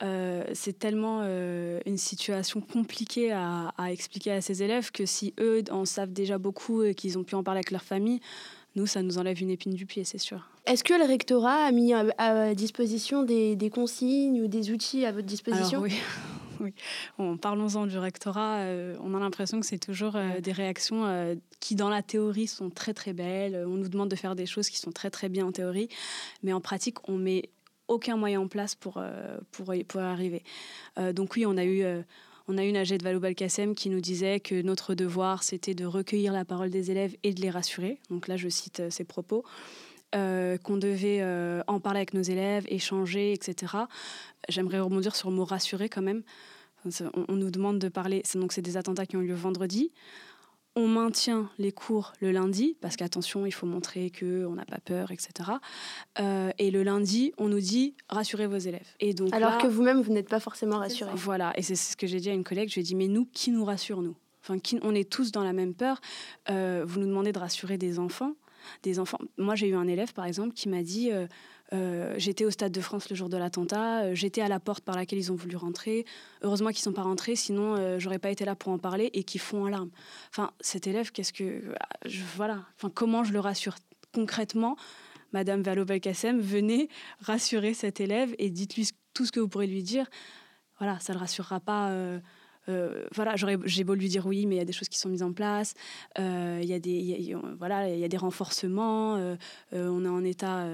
Euh, 0.04 0.44
c'est 0.54 0.80
tellement 0.80 1.20
euh, 1.24 1.80
une 1.86 1.98
situation 1.98 2.60
compliquée 2.60 3.32
à, 3.32 3.72
expliquer 3.90 4.32
à 4.32 4.42
ces 4.42 4.64
élèves 4.64 4.92
que 4.92 5.06
si 5.06 5.34
eux 5.40 5.64
en 5.70 5.86
savent 5.86 6.14
déjà 6.14 6.38
beaucoup 6.38 6.84
et 6.84 6.96
qu'ils 6.96 7.18
ont 7.18 7.24
pu 7.24 7.36
en 7.36 7.44
parler 7.44 7.60
avec 7.60 7.72
leur 7.72 7.84
famille, 7.84 8.20
nous, 8.76 8.88
ça 8.88 9.04
nous 9.04 9.18
enlève 9.18 9.42
une 9.42 9.50
épine 9.50 9.74
du 9.74 9.86
pied, 9.86 10.04
c'est 10.04 10.18
sûr. 10.18 10.50
Est-ce 10.66 10.84
que 10.84 10.94
le 10.94 11.06
rectorat 11.06 11.66
a 11.66 11.72
mis 11.72 11.94
à, 11.94 12.56
disposition 12.56 13.24
des, 13.24 13.72
consignes 13.74 14.42
ou 14.42 14.48
des 14.48 14.72
outils 14.72 15.06
à 15.06 15.12
votre 15.12 15.28
disposition? 15.28 15.82
Oui. 15.82 15.94
oui. 16.60 16.74
Parlons-en 17.42 17.86
du 17.86 17.98
rectorat. 17.98 18.60
Euh, 18.60 18.96
on 19.04 19.14
a 19.14 19.20
l'impression 19.20 19.60
que 19.60 19.66
c'est 19.66 19.80
toujours 19.80 20.16
des 20.42 20.52
réactions 20.52 21.38
qui, 21.60 21.76
dans 21.76 21.90
la 21.90 22.02
théorie, 22.02 22.48
sont 22.48 22.70
très 22.70 22.94
très 22.94 23.14
belles. 23.14 23.66
On 23.68 23.76
nous 23.76 23.90
demande 23.90 24.10
de 24.10 24.16
faire 24.16 24.36
des 24.36 24.46
choses 24.46 24.70
qui 24.70 24.78
sont 24.78 24.92
très 24.92 25.10
très 25.10 25.28
bien 25.28 25.46
en 25.46 25.52
théorie, 25.52 25.90
mais 26.42 26.54
en 26.54 26.62
pratique, 26.62 27.10
on 27.10 27.18
met 27.18 27.50
aucun 27.92 28.16
moyen 28.16 28.40
en 28.40 28.48
place 28.48 28.74
pour, 28.74 28.96
euh, 28.98 29.38
pour, 29.52 29.74
pour 29.88 30.02
arriver. 30.02 30.44
Euh, 30.98 31.14
donc 31.14 31.36
oui, 31.36 31.46
on 31.46 31.58
a 31.58 31.64
eu... 31.64 31.84
Euh, 31.84 32.02
on 32.48 32.58
a 32.58 32.66
eu 32.66 32.72
Najet 32.72 32.98
Vallaud-Belkacem 32.98 33.76
qui 33.76 33.90
nous 33.90 34.02
disait 34.02 34.40
que 34.40 34.62
notre 34.64 34.94
devoir, 34.94 35.44
c'était 35.44 35.76
de 35.76 35.86
recueillir 35.86 36.34
la 36.34 36.44
parole 36.44 36.70
des 36.70 36.92
élèves 36.92 37.16
et 37.24 37.34
de 37.34 37.40
les 37.40 37.52
rassurer. 37.52 38.00
Donc 38.10 38.28
là, 38.28 38.36
je 38.36 38.50
cite 38.50 38.90
ses 38.90 39.06
propos. 39.06 39.46
qu'on 40.12 40.78
devait 40.78 41.24
en 41.68 41.80
parler 41.80 42.00
avec 42.00 42.14
nos 42.14 42.24
élèves, 42.24 42.66
échanger, 42.68 43.32
etc. 43.32 43.84
J'aimerais 44.50 44.80
rebondir 44.80 45.16
sur 45.16 45.30
le 45.30 45.36
mot 45.36 45.46
rassurer 45.46 45.88
quand 45.88 46.02
même. 46.02 46.24
On, 46.84 46.90
on 47.30 47.36
nous 47.36 47.52
demande 47.52 47.80
de 47.80 47.88
parler, 47.88 48.24
donc 48.34 48.52
c'est 48.52 48.64
des 48.64 48.76
attentats 48.76 49.06
qui 49.06 49.16
ont 49.16 49.22
eu 49.22 49.28
lieu 49.28 49.36
vendredi. 49.36 49.92
On 50.76 50.88
maintient 50.88 51.50
les 51.58 51.72
cours 51.72 52.14
le 52.22 52.32
lundi, 52.32 52.78
parce 52.80 52.96
qu'attention, 52.96 53.46
il 53.46 53.52
faut 53.52 53.66
montrer 53.68 54.12
qu'on 54.18 54.56
n'a 54.56 54.66
pas 54.66 54.80
peur, 54.80 55.12
etc. 55.12 55.52
Euh, 56.20 56.52
et 56.58 56.72
le 56.72 56.84
lundi, 56.84 57.34
on 57.38 57.50
nous 57.50 57.60
dit 57.60 57.96
rassurez 58.08 58.48
vos 58.48 58.58
élèves. 58.58 58.88
Et 59.02 59.14
donc 59.14 59.34
Alors 59.34 59.58
que 59.58 59.68
vous-même, 59.68 60.02
vous, 60.02 60.14
n'êtes 60.14 60.30
pas 60.30 60.40
forcément 60.40 60.78
rassuré. 60.78 61.12
Voilà, 61.14 61.52
et 61.58 61.62
c'est 61.62 61.76
ce 61.76 61.98
que 61.98 62.08
j'ai 62.08 62.20
dit 62.20 62.30
à 62.30 62.34
une 62.34 62.46
collègue. 62.46 62.70
Je 62.70 62.76
lui 62.76 62.82
ai 62.82 62.84
dit 62.86 62.96
mais 62.96 63.08
nous, 63.08 63.26
qui 63.26 63.52
nous 63.52 63.66
rassure, 63.66 64.02
nous? 64.02 64.16
Enfin, 64.42 64.60
qui, 64.60 64.80
on 64.82 64.96
est 64.96 65.10
tous 65.10 65.32
dans 65.32 65.44
la 65.44 65.54
même 65.54 65.74
peur. 65.74 66.00
Euh, 66.50 66.84
vous 66.88 67.00
nous 67.00 67.06
demandez 67.06 67.32
de 67.32 67.40
rassurer 67.40 67.78
des 67.78 68.00
enfants. 68.00 68.34
Des 68.84 69.00
enfants. 69.00 69.20
Moi, 69.38 69.56
j'ai 69.56 69.68
eu 69.68 69.76
un 69.76 69.88
élève, 69.88 70.14
par 70.14 70.26
exemple, 70.26 70.54
qui 70.54 70.70
m'a 70.70 70.84
dit 70.84 71.12
euh, 71.12 71.28
euh, 71.74 72.14
j'étais 72.18 72.46
au 72.46 72.52
Stade 72.52 72.72
de 72.72 72.82
France 72.82 73.10
le 73.10 73.16
jour 73.16 73.30
de 73.30 73.38
l'attentat, 73.38 74.04
euh, 74.04 74.16
j'étais 74.16 74.42
à 74.42 74.48
la 74.48 74.60
porte 74.60 74.84
par 74.84 74.96
laquelle 74.96 75.20
ils 75.20 75.32
ont 75.32 75.36
voulu 75.36 75.56
rentrer. 75.56 76.06
Heureusement 76.42 76.70
qu'ils 76.70 76.80
ne 76.80 76.84
sont 76.84 76.94
pas 76.94 77.04
rentrés, 77.04 77.36
sinon 77.36 78.00
j'aurais 78.00 78.20
pas 78.20 78.30
été 78.30 78.46
là 78.46 78.56
pour 78.56 78.72
en 78.72 78.78
parler 78.78 79.10
et 79.14 79.24
qu'ils 79.24 79.42
font 79.42 79.64
en 79.64 79.68
larmes. 79.68 79.92
Enfin, 80.30 80.52
cet 80.60 80.88
élève, 80.88 81.12
qu'est-ce 81.12 81.34
que. 81.34 81.62
voilà. 82.36 82.66
Enfin, 82.78 82.92
comment 82.94 83.24
je 83.24 83.34
le 83.34 83.40
rassure 83.40 83.76
concrètement? 84.14 84.76
Madame 85.34 85.62
Valo 85.62 85.86
Belkacem, 85.86 86.42
venez 86.42 86.90
rassurer 87.22 87.74
cet 87.74 88.02
élève 88.02 88.36
et 88.38 88.50
dites-lui 88.50 88.90
tout 89.14 89.26
ce 89.26 89.32
que 89.32 89.40
vous 89.40 89.48
pourrez 89.48 89.68
lui 89.68 89.82
dire. 89.82 90.10
Voilà, 90.80 91.00
ça 91.00 91.14
ne 91.14 91.18
le 91.18 91.22
rassurera 91.22 91.62
pas 91.62 91.90
euh, 92.70 93.06
voilà, 93.14 93.36
j'ai 93.36 93.84
beau 93.84 93.96
lui 93.96 94.08
dire 94.08 94.26
oui, 94.26 94.46
mais 94.46 94.56
il 94.56 94.58
y 94.60 94.62
a 94.62 94.66
des 94.66 94.74
choses 94.74 94.90
qui 94.90 95.00
sont 95.00 95.10
mises 95.10 95.24
en 95.24 95.34
place. 95.34 95.74
Euh, 96.20 96.60
il 96.62 96.70
y 96.70 96.74
a 96.74 96.80
des, 96.80 97.36
voilà, 97.58 97.90
il 97.90 98.00
y 98.00 98.04
a 98.04 98.08
des 98.08 98.18
renforcements. 98.18 99.16
Euh, 99.16 99.36
on 99.72 100.06
est 100.06 100.10
en 100.10 100.24
état 100.24 100.66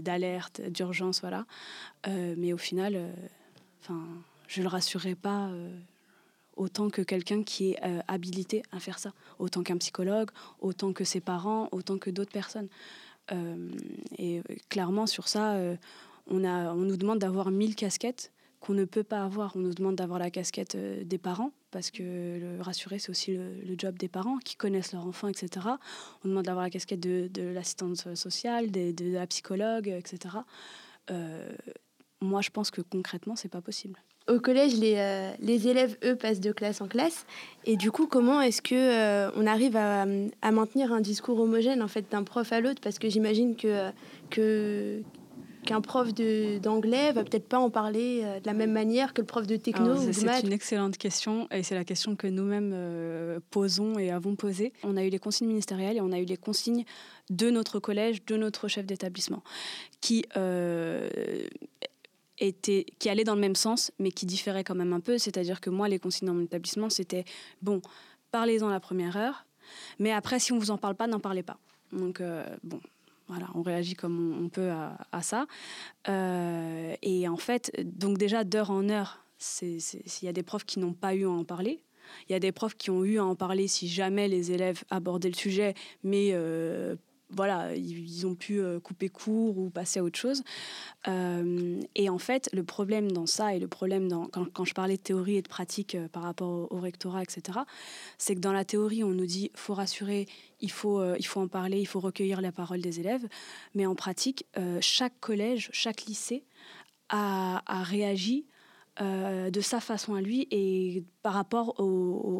d'alerte, 0.00 0.60
d'urgence, 0.62 1.20
voilà. 1.20 1.46
mais 2.06 2.52
au 2.52 2.58
final, 2.58 3.12
enfin, 3.82 4.02
je 4.48 4.62
le 4.62 4.68
rassurerai 4.68 5.14
pas 5.14 5.50
autant 6.56 6.90
que 6.90 7.02
quelqu'un 7.02 7.42
qui 7.42 7.72
est 7.72 7.78
habilité 8.08 8.62
à 8.72 8.80
faire 8.80 8.98
ça, 8.98 9.12
autant 9.38 9.62
qu'un 9.62 9.78
psychologue, 9.78 10.30
autant 10.60 10.92
que 10.92 11.04
ses 11.04 11.20
parents, 11.20 11.68
autant 11.72 11.98
que 11.98 12.10
d'autres 12.10 12.32
personnes. 12.32 12.68
et 14.18 14.42
clairement, 14.68 15.06
sur 15.06 15.28
ça, 15.28 15.56
on, 16.26 16.44
a, 16.44 16.72
on 16.72 16.82
nous 16.82 16.96
demande 16.96 17.18
d'avoir 17.18 17.50
mille 17.50 17.74
casquettes 17.74 18.32
qu'on 18.60 18.74
ne 18.74 18.84
peut 18.84 19.02
pas 19.02 19.24
avoir. 19.24 19.56
On 19.56 19.60
nous 19.60 19.74
demande 19.74 19.96
d'avoir 19.96 20.18
la 20.18 20.30
casquette 20.30 20.74
euh, 20.74 21.02
des 21.02 21.18
parents, 21.18 21.50
parce 21.70 21.90
que 21.90 22.02
le 22.38 22.60
rassurer, 22.60 22.98
c'est 22.98 23.10
aussi 23.10 23.36
le, 23.36 23.74
job 23.76 23.96
des 23.98 24.08
parents 24.08 24.36
qui 24.38 24.56
connaissent 24.56 24.92
leur 24.92 25.06
enfant, 25.06 25.28
etc. 25.28 25.66
On 26.24 26.28
demande 26.28 26.44
d'avoir 26.44 26.64
la 26.64 26.70
casquette 26.70 27.00
de, 27.00 27.30
l'assistante 27.52 28.14
sociale, 28.14 28.70
de, 28.70 29.12
la 29.12 29.26
psychologue, 29.26 29.88
etc. 29.88 30.36
Euh, 31.10 31.50
moi, 32.20 32.42
je 32.42 32.50
pense 32.50 32.70
que 32.70 32.82
concrètement, 32.82 33.34
c'est 33.34 33.48
pas 33.48 33.62
possible. 33.62 33.98
Au 34.28 34.38
collège, 34.38 34.74
les, 34.74 34.96
euh, 34.98 35.32
les, 35.40 35.66
élèves, 35.66 35.96
eux, 36.04 36.14
passent 36.14 36.40
de 36.40 36.52
classe 36.52 36.82
en 36.82 36.88
classe. 36.88 37.24
Et 37.64 37.76
du 37.76 37.90
coup, 37.90 38.06
comment 38.06 38.42
est-ce 38.42 38.60
que 38.60 39.34
on 39.36 39.46
arrive 39.46 39.76
à, 39.76 40.04
à, 40.42 40.50
maintenir 40.52 40.92
un 40.92 41.00
discours 41.00 41.40
homogène 41.40 41.82
en 41.82 41.88
fait 41.88 42.10
d'un 42.10 42.22
prof 42.22 42.52
à 42.52 42.60
l'autre? 42.60 42.80
Parce 42.82 42.98
que 42.98 43.08
j'imagine 43.08 43.56
que, 43.56 43.90
que 44.28 45.02
qu'un 45.64 45.80
prof 45.80 46.12
d'anglais 46.14 47.12
va 47.12 47.24
peut-être 47.24 47.48
pas 47.48 47.58
en 47.58 47.70
parler 47.70 48.22
euh, 48.22 48.40
de 48.40 48.46
la 48.46 48.54
même 48.54 48.72
manière 48.72 49.14
que 49.14 49.20
le 49.20 49.26
prof 49.26 49.46
de 49.46 49.56
techno 49.56 49.94
ou 49.94 50.12
C'est 50.12 50.40
une 50.40 50.52
excellente 50.52 50.96
question 50.96 51.48
et 51.50 51.62
c'est 51.62 51.74
la 51.74 51.84
question 51.84 52.16
que 52.16 52.26
nous-mêmes 52.26 52.72
euh, 52.74 53.40
posons 53.50 53.98
et 53.98 54.10
avons 54.10 54.36
posée. 54.36 54.72
On 54.82 54.96
a 54.96 55.04
eu 55.04 55.08
les 55.08 55.18
consignes 55.18 55.48
ministérielles 55.48 55.96
et 55.96 56.00
on 56.00 56.12
a 56.12 56.18
eu 56.18 56.24
les 56.24 56.36
consignes 56.36 56.84
de 57.30 57.50
notre 57.50 57.78
collège, 57.78 58.24
de 58.24 58.36
notre 58.36 58.68
chef 58.68 58.86
d'établissement, 58.86 59.42
qui 60.00 60.24
euh, 60.36 61.08
était, 62.38 62.86
qui 62.98 63.08
allaient 63.08 63.24
dans 63.24 63.34
le 63.34 63.40
même 63.40 63.56
sens, 63.56 63.92
mais 63.98 64.10
qui 64.10 64.26
différaient 64.26 64.64
quand 64.64 64.74
même 64.74 64.92
un 64.92 65.00
peu. 65.00 65.18
C'est-à-dire 65.18 65.60
que 65.60 65.70
moi, 65.70 65.88
les 65.88 65.98
consignes 65.98 66.28
dans 66.28 66.34
mon 66.34 66.44
établissement, 66.44 66.90
c'était 66.90 67.24
bon, 67.62 67.80
parlez-en 68.30 68.68
la 68.68 68.80
première 68.80 69.16
heure, 69.16 69.46
mais 69.98 70.12
après, 70.12 70.38
si 70.38 70.52
on 70.52 70.58
vous 70.58 70.70
en 70.70 70.78
parle 70.78 70.94
pas, 70.94 71.06
n'en 71.06 71.20
parlez 71.20 71.42
pas. 71.42 71.58
Donc, 71.92 72.20
euh, 72.20 72.44
bon, 72.62 72.80
on 73.54 73.62
réagit 73.62 73.94
comme 73.94 74.36
on, 74.42 74.48
peut 74.48 74.70
à, 74.70 75.22
ça. 75.22 75.46
Euh, 76.08 76.94
et 77.02 77.28
en 77.28 77.36
fait, 77.36 77.72
donc 77.84 78.18
déjà, 78.18 78.44
d'heure 78.44 78.70
en 78.70 78.88
heure, 78.88 79.24
il 79.62 79.80
y 80.22 80.28
a 80.28 80.32
des 80.32 80.42
profs 80.42 80.64
qui 80.64 80.78
n'ont 80.78 80.92
pas 80.92 81.14
eu 81.14 81.24
à 81.26 81.30
en 81.30 81.44
parler. 81.44 81.82
Il 82.28 82.32
y 82.32 82.34
a 82.34 82.40
des 82.40 82.52
profs 82.52 82.76
qui 82.76 82.90
ont 82.90 83.04
eu 83.04 83.18
à 83.18 83.24
en 83.24 83.36
parler 83.36 83.68
si 83.68 83.88
jamais 83.88 84.28
les 84.28 84.52
élèves 84.52 84.82
abordaient 84.90 85.28
le 85.28 85.34
sujet, 85.34 85.74
mais 86.02 86.30
euh, 86.32 86.96
voilà, 87.32 87.74
ils, 87.74 88.26
ont 88.26 88.34
pu 88.34 88.60
euh, 88.60 88.80
couper 88.80 89.08
court 89.08 89.58
ou 89.58 89.70
passer 89.70 90.00
à 90.00 90.04
autre 90.04 90.18
chose. 90.18 90.42
Euh, 91.08 91.80
et 91.94 92.08
en 92.08 92.18
fait, 92.18 92.48
le 92.52 92.64
problème 92.64 93.10
dans 93.12 93.26
ça 93.26 93.54
et 93.54 93.58
le 93.58 93.68
problème 93.68 94.08
dans, 94.08 94.26
quand, 94.26 94.64
je 94.64 94.74
parlais 94.74 94.96
de 94.96 95.02
théorie 95.02 95.36
et 95.36 95.42
de 95.42 95.48
pratique 95.48 95.94
euh, 95.94 96.08
par 96.08 96.22
rapport 96.22 96.70
au, 96.72 96.80
rectorat, 96.80 97.22
etc., 97.22 97.60
c'est 98.18 98.34
que 98.34 98.40
dans 98.40 98.52
la 98.52 98.64
théorie, 98.64 99.04
on 99.04 99.10
nous 99.10 99.26
dit 99.26 99.50
faut 99.54 99.74
rassurer, 99.74 100.26
il 100.60 100.70
faut, 100.70 101.02
il 101.14 101.26
faut 101.26 101.40
en 101.40 101.48
parler, 101.48 101.80
il 101.80 101.86
faut 101.86 102.00
recueillir 102.00 102.40
la 102.40 102.52
parole 102.52 102.80
des 102.80 103.00
élèves. 103.00 103.26
Mais 103.74 103.86
en 103.86 103.94
pratique, 103.94 104.46
chaque 104.80 105.18
collège, 105.20 105.70
chaque 105.72 106.04
lycée 106.04 106.44
a, 107.08 107.62
réagi 107.82 108.46
de 108.98 109.60
sa 109.60 109.80
façon 109.80 110.14
à 110.14 110.20
lui 110.20 110.46
et 110.50 111.02
par 111.22 111.32
rapport 111.32 111.74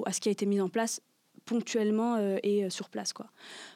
à 0.07 0.13
ce 0.13 0.21
qui 0.21 0.29
a 0.29 0.33
été 0.33 0.45
mis 0.45 0.61
en 0.61 0.69
place 0.69 1.01
ponctuellement 1.45 2.19
et 2.43 2.69
sur 2.71 2.89
place. 2.89 3.13
Quoi. 3.13 3.27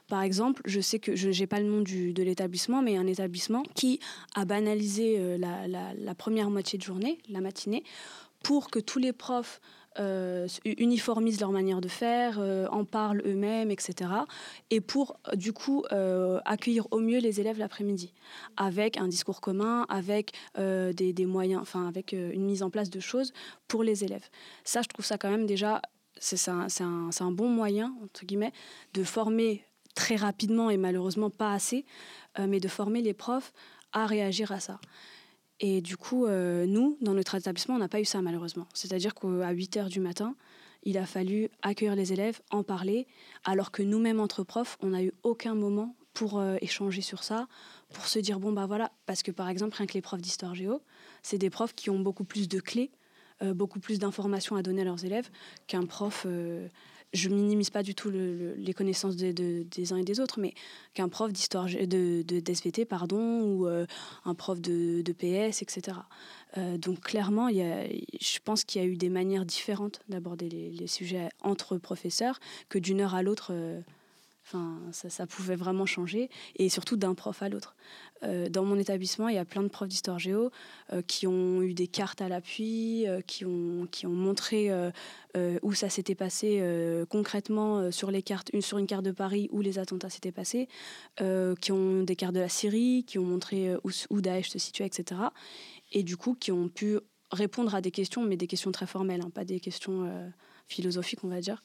Par 0.08 0.22
exemple, 0.22 0.62
je 0.66 0.80
sais 0.80 0.98
que 0.98 1.16
je 1.16 1.28
n'ai 1.30 1.46
pas 1.46 1.60
le 1.60 1.66
nom 1.66 1.80
du, 1.80 2.12
de 2.12 2.22
l'établissement, 2.22 2.82
mais 2.82 2.96
un 2.96 3.06
établissement 3.06 3.62
qui 3.74 4.00
a 4.34 4.44
banalisé 4.44 5.16
euh, 5.18 5.38
la, 5.38 6.14
première 6.14 6.50
moitié 6.50 6.78
de 6.78 6.84
journée, 6.84 7.18
la 7.28 7.40
matinée, 7.40 7.84
pour 8.42 8.70
que 8.70 8.78
tous 8.78 8.98
les 8.98 9.14
profs 9.14 9.60
euh, 9.98 10.46
uniformisent 10.64 11.40
leur 11.40 11.52
manière 11.52 11.80
de 11.80 11.88
faire, 11.88 12.38
euh, 12.38 12.66
en 12.70 12.84
parlent 12.84 13.22
eux-mêmes, 13.24 13.70
etc. 13.70 14.10
Et 14.70 14.82
pour, 14.82 15.16
du 15.34 15.54
coup, 15.54 15.84
accueillir 16.44 16.86
au 16.90 16.98
mieux 16.98 17.18
les 17.18 17.40
élèves 17.40 17.58
l'après-midi, 17.58 18.12
avec 18.58 18.98
un 18.98 19.08
discours 19.08 19.40
commun, 19.40 19.86
avec 19.88 20.32
des, 20.56 21.26
moyens, 21.26 21.62
enfin, 21.62 21.88
avec 21.88 22.12
une 22.12 22.44
mise 22.44 22.62
en 22.62 22.68
place 22.68 22.90
de 22.90 23.00
choses 23.00 23.32
pour 23.68 23.82
les 23.82 24.04
élèves. 24.04 24.28
Ça, 24.64 24.82
je 24.82 24.88
trouve 24.88 25.04
ça 25.04 25.16
quand 25.16 25.30
même 25.30 25.46
déjà, 25.46 25.80
c'est 26.18 26.48
un, 26.48 26.66
un, 26.80 27.10
un, 27.18 27.32
bon 27.32 27.48
moyen, 27.48 27.94
entre 28.02 28.24
guillemets, 28.24 28.52
de 28.94 29.04
former 29.04 29.64
très 29.94 30.16
rapidement 30.16 30.70
et 30.70 30.76
malheureusement 30.76 31.30
pas 31.30 31.52
assez, 31.52 31.84
euh, 32.38 32.46
mais 32.48 32.60
de 32.60 32.68
former 32.68 33.00
les 33.00 33.14
profs 33.14 33.52
à 33.92 34.06
réagir 34.06 34.52
à 34.52 34.60
ça. 34.60 34.80
Et 35.60 35.80
du 35.80 35.96
coup, 35.96 36.26
euh, 36.26 36.66
nous, 36.66 36.98
dans 37.00 37.14
notre 37.14 37.36
établissement, 37.36 37.76
on 37.76 37.78
n'a 37.78 37.88
pas 37.88 38.00
eu 38.00 38.04
ça 38.04 38.20
malheureusement. 38.22 38.66
C'est-à-dire 38.74 39.14
qu'à 39.14 39.50
8 39.50 39.76
heures 39.76 39.88
du 39.88 40.00
matin, 40.00 40.34
il 40.82 40.98
a 40.98 41.06
fallu 41.06 41.48
accueillir 41.62 41.96
les 41.96 42.12
élèves, 42.12 42.40
en 42.50 42.62
parler, 42.62 43.06
alors 43.44 43.70
que 43.70 43.82
nous-mêmes, 43.82 44.20
entre 44.20 44.42
profs, 44.42 44.76
on 44.80 44.88
n'a 44.88 45.02
eu 45.02 45.12
aucun 45.22 45.54
moment 45.54 45.96
pour 46.12 46.38
euh, 46.38 46.56
échanger 46.60 47.00
sur 47.00 47.22
ça, 47.22 47.48
pour 47.92 48.06
se 48.06 48.18
dire, 48.18 48.38
bon, 48.38 48.52
bah 48.52 48.66
voilà, 48.66 48.92
parce 49.06 49.22
que 49.22 49.30
par 49.30 49.48
exemple, 49.48 49.76
rien 49.76 49.86
que 49.86 49.94
les 49.94 50.02
profs 50.02 50.20
d'histoire 50.20 50.54
géo, 50.54 50.82
c'est 51.22 51.38
des 51.38 51.50
profs 51.50 51.74
qui 51.74 51.90
ont 51.90 51.98
beaucoup 51.98 52.24
plus 52.24 52.48
de 52.48 52.60
clés, 52.60 52.90
beaucoup 53.52 53.80
plus 53.80 53.98
d'informations 53.98 54.56
à 54.56 54.62
donner 54.62 54.82
à 54.82 54.84
leurs 54.84 55.04
élèves 55.04 55.28
qu'un 55.66 55.84
prof 55.84 56.26
je 57.14 57.28
minimise 57.28 57.70
pas 57.70 57.82
du 57.82 57.94
tout 57.94 58.10
les 58.10 58.74
connaissances 58.74 59.16
des 59.16 59.92
uns 59.92 59.96
et 59.96 60.04
des 60.04 60.20
autres, 60.20 60.40
mais 60.40 60.52
qu'un 60.94 61.08
prof 61.08 61.32
d'histoire 61.32 61.66
de, 61.66 62.22
de 62.22 62.84
pardon, 62.84 63.42
ou 63.42 63.66
euh, 63.66 63.86
un 64.24 64.34
prof 64.34 64.60
de, 64.60 65.02
PS, 65.12 65.62
etc. 65.62 65.98
Euh, 66.58 66.76
donc 66.76 67.00
clairement, 67.00 67.48
y 67.48 67.62
a, 67.62 67.86
je 68.20 68.38
pense 68.44 68.64
qu'il 68.64 68.82
y 68.82 68.84
a 68.84 68.88
eu 68.88 68.96
des 68.96 69.08
manières 69.08 69.46
différentes 69.46 70.00
d'aborder 70.08 70.48
les, 70.48 70.86
sujets 70.86 71.28
entre 71.40 71.78
professeurs 71.78 72.40
que 72.68 72.78
d'une 72.78 73.00
heure 73.00 73.14
à 73.14 73.22
l'autre. 73.22 73.52
Enfin, 74.46 74.78
ça, 74.92 75.26
pouvait 75.26 75.56
vraiment 75.56 75.86
changer, 75.86 76.28
et 76.56 76.68
surtout 76.68 76.96
d'un 76.96 77.14
prof 77.14 77.42
à 77.42 77.48
l'autre. 77.48 77.74
Euh, 78.24 78.50
dans 78.50 78.62
mon 78.62 78.78
établissement, 78.78 79.28
il 79.28 79.36
y 79.36 79.38
a 79.38 79.44
plein 79.46 79.62
de 79.62 79.68
profs 79.68 79.88
d'histoire 79.88 80.18
géo 80.18 80.50
euh, 80.92 81.00
qui 81.00 81.26
ont 81.26 81.62
eu 81.62 81.72
des 81.72 81.86
cartes 81.86 82.20
à 82.20 82.28
l'appui, 82.28 83.08
euh, 83.08 83.22
qui, 83.22 83.46
ont, 83.46 83.88
qui 83.90 84.06
ont 84.06 84.12
montré 84.12 84.70
où 85.62 85.72
ça 85.72 85.88
s'était 85.88 86.14
passé 86.14 86.62
concrètement 87.10 87.90
sur, 87.90 88.10
les 88.10 88.22
cartes, 88.22 88.50
une, 88.52 88.60
sur 88.60 88.78
une 88.78 88.86
carte 88.86 89.04
de 89.04 89.10
Paris 89.10 89.48
où 89.50 89.62
les 89.62 89.78
attentats 89.78 90.10
s'étaient 90.10 90.30
passés, 90.30 90.68
qui 91.18 91.72
ont 91.72 92.02
des 92.02 92.16
cartes 92.16 92.34
de 92.34 92.40
la 92.40 92.48
Syrie, 92.48 93.04
qui 93.06 93.18
ont 93.18 93.24
montré 93.24 93.74
où, 93.82 93.90
où 94.10 94.20
Daesh 94.20 94.50
se 94.50 94.58
situait, 94.58 94.86
etc. 94.86 95.20
Et 95.90 96.02
du 96.02 96.16
coup, 96.16 96.34
qui 96.34 96.52
ont 96.52 96.68
pu 96.68 96.98
répondre 97.32 97.74
à 97.74 97.80
des 97.80 97.90
questions, 97.90 98.22
mais 98.22 98.36
des 98.36 98.46
questions 98.46 98.70
très 98.70 98.86
formelles, 98.86 99.22
hein, 99.22 99.30
pas 99.30 99.44
des 99.44 99.58
questions 99.58 100.08
philosophiques, 100.68 101.24
on 101.24 101.28
va 101.28 101.40
dire, 101.40 101.64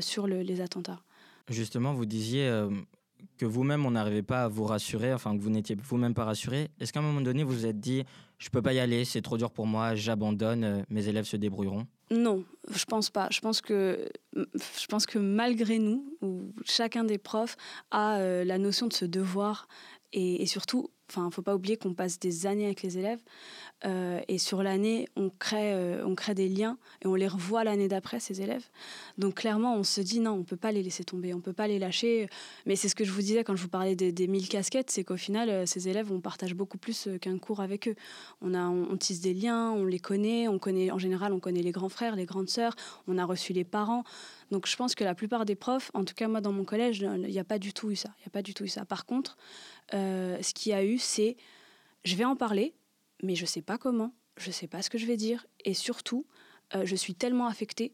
sur 0.00 0.26
les 0.26 0.60
attentats. 0.60 1.02
Justement, 1.48 1.92
vous 1.92 2.06
disiez 2.06 2.48
euh, 2.48 2.70
que 3.38 3.46
vous-même, 3.46 3.84
on 3.86 3.90
n'arrivait 3.92 4.22
pas 4.22 4.44
à 4.44 4.48
vous 4.48 4.64
rassurer, 4.64 5.12
enfin 5.12 5.36
que 5.36 5.42
vous 5.42 5.50
n'étiez 5.50 5.76
vous-même 5.76 6.14
pas 6.14 6.24
rassuré. 6.24 6.70
Est-ce 6.80 6.92
qu'à 6.92 7.00
un 7.00 7.02
moment 7.02 7.20
donné, 7.20 7.42
vous 7.42 7.52
vous 7.52 7.66
êtes 7.66 7.80
dit, 7.80 8.04
je 8.38 8.48
peux 8.48 8.62
pas 8.62 8.72
y 8.72 8.78
aller, 8.78 9.04
c'est 9.04 9.22
trop 9.22 9.36
dur 9.36 9.50
pour 9.50 9.66
moi, 9.66 9.94
j'abandonne, 9.94 10.64
euh, 10.64 10.82
mes 10.88 11.08
élèves 11.08 11.24
se 11.24 11.36
débrouilleront? 11.36 11.86
Non, 12.10 12.44
je 12.70 12.84
pense 12.84 13.10
pas. 13.10 13.28
Je 13.30 13.40
pense 13.40 13.60
que, 13.60 14.08
je 14.34 14.86
pense 14.88 15.06
que 15.06 15.18
malgré 15.18 15.78
nous, 15.78 16.14
chacun 16.64 17.04
des 17.04 17.18
profs 17.18 17.56
a 17.90 18.18
euh, 18.18 18.44
la 18.44 18.58
notion 18.58 18.86
de 18.86 18.92
ce 18.92 19.04
devoir 19.04 19.68
et 20.12 20.46
surtout, 20.46 20.90
enfin, 21.16 21.30
faut 21.30 21.42
pas 21.42 21.54
oublier 21.54 21.76
qu'on 21.76 21.94
passe 21.94 22.18
des 22.18 22.46
années 22.46 22.66
avec 22.66 22.82
les 22.82 22.98
élèves. 22.98 23.20
Euh, 23.84 24.20
et 24.28 24.38
sur 24.38 24.62
l'année, 24.62 25.08
on 25.14 25.28
crée, 25.28 25.74
euh, 25.74 26.06
on 26.06 26.14
crée 26.14 26.34
des 26.34 26.48
liens 26.48 26.78
et 27.02 27.06
on 27.06 27.14
les 27.14 27.28
revoit 27.28 27.64
l'année 27.64 27.88
d'après, 27.88 28.18
ces 28.18 28.40
élèves. 28.40 28.64
Donc 29.18 29.34
clairement, 29.34 29.76
on 29.76 29.82
se 29.82 30.00
dit 30.00 30.20
non, 30.20 30.32
on 30.32 30.42
peut 30.42 30.56
pas 30.56 30.72
les 30.72 30.82
laisser 30.82 31.04
tomber, 31.04 31.34
on 31.34 31.40
peut 31.40 31.52
pas 31.52 31.68
les 31.68 31.78
lâcher. 31.78 32.28
Mais 32.64 32.76
c'est 32.76 32.88
ce 32.88 32.94
que 32.94 33.04
je 33.04 33.12
vous 33.12 33.20
disais 33.20 33.44
quand 33.44 33.56
je 33.56 33.62
vous 33.62 33.68
parlais 33.68 33.94
des, 33.94 34.26
1000 34.26 34.48
casquettes, 34.48 34.90
c'est 34.90 35.04
qu'au 35.04 35.16
final, 35.16 35.50
euh, 35.50 35.66
ces 35.66 35.88
élèves, 35.88 36.10
on 36.12 36.20
partage 36.20 36.54
beaucoup 36.54 36.78
plus 36.78 37.08
qu'un 37.20 37.38
cours 37.38 37.60
avec 37.60 37.88
eux. 37.88 37.94
On, 38.40 38.54
a, 38.54 38.64
on, 38.66 38.96
tisse 38.96 39.20
des 39.20 39.34
liens, 39.34 39.70
on 39.72 39.84
les 39.84 39.98
connaît, 39.98 40.48
on 40.48 40.58
connaît, 40.58 40.90
en 40.90 40.98
général, 40.98 41.32
on 41.32 41.40
connaît 41.40 41.62
les 41.62 41.72
grands 41.72 41.88
frères, 41.90 42.16
les 42.16 42.26
grandes 42.26 42.48
sœurs, 42.48 42.74
on 43.06 43.18
a 43.18 43.24
reçu 43.24 43.52
les 43.52 43.64
parents. 43.64 44.04
Donc 44.50 44.66
je 44.66 44.76
pense 44.76 44.94
que 44.94 45.04
la 45.04 45.14
plupart 45.14 45.44
des 45.44 45.56
profs, 45.56 45.90
en 45.94 46.04
tout 46.04 46.14
cas 46.14 46.28
moi 46.28 46.40
dans 46.40 46.52
mon 46.52 46.64
collège, 46.64 47.00
il 47.00 47.30
n'y 47.30 47.38
a 47.38 47.44
pas 47.44 47.58
du 47.58 47.72
tout 47.72 47.90
eu 47.90 47.96
ça. 47.96 48.10
Il 48.20 48.22
y 48.24 48.28
a 48.28 48.30
pas 48.30 48.42
du 48.42 48.54
tout 48.54 48.64
eu 48.64 48.68
ça. 48.68 48.84
Par 48.84 49.04
contre, 49.04 49.36
ce 49.92 50.54
qu'il 50.54 50.70
y 50.70 50.74
a 50.74 50.84
eu, 50.84 50.98
c'est 51.04 51.36
je 52.04 52.16
vais 52.16 52.24
en 52.24 52.36
parler, 52.36 52.74
mais 53.22 53.34
je 53.34 53.42
ne 53.42 53.46
sais 53.46 53.62
pas 53.62 53.78
comment, 53.78 54.14
je 54.36 54.48
ne 54.48 54.52
sais 54.52 54.66
pas 54.66 54.82
ce 54.82 54.90
que 54.90 54.98
je 54.98 55.06
vais 55.06 55.16
dire, 55.16 55.46
et 55.64 55.74
surtout, 55.74 56.26
euh, 56.74 56.84
je 56.84 56.96
suis 56.96 57.14
tellement 57.14 57.46
affectée 57.46 57.92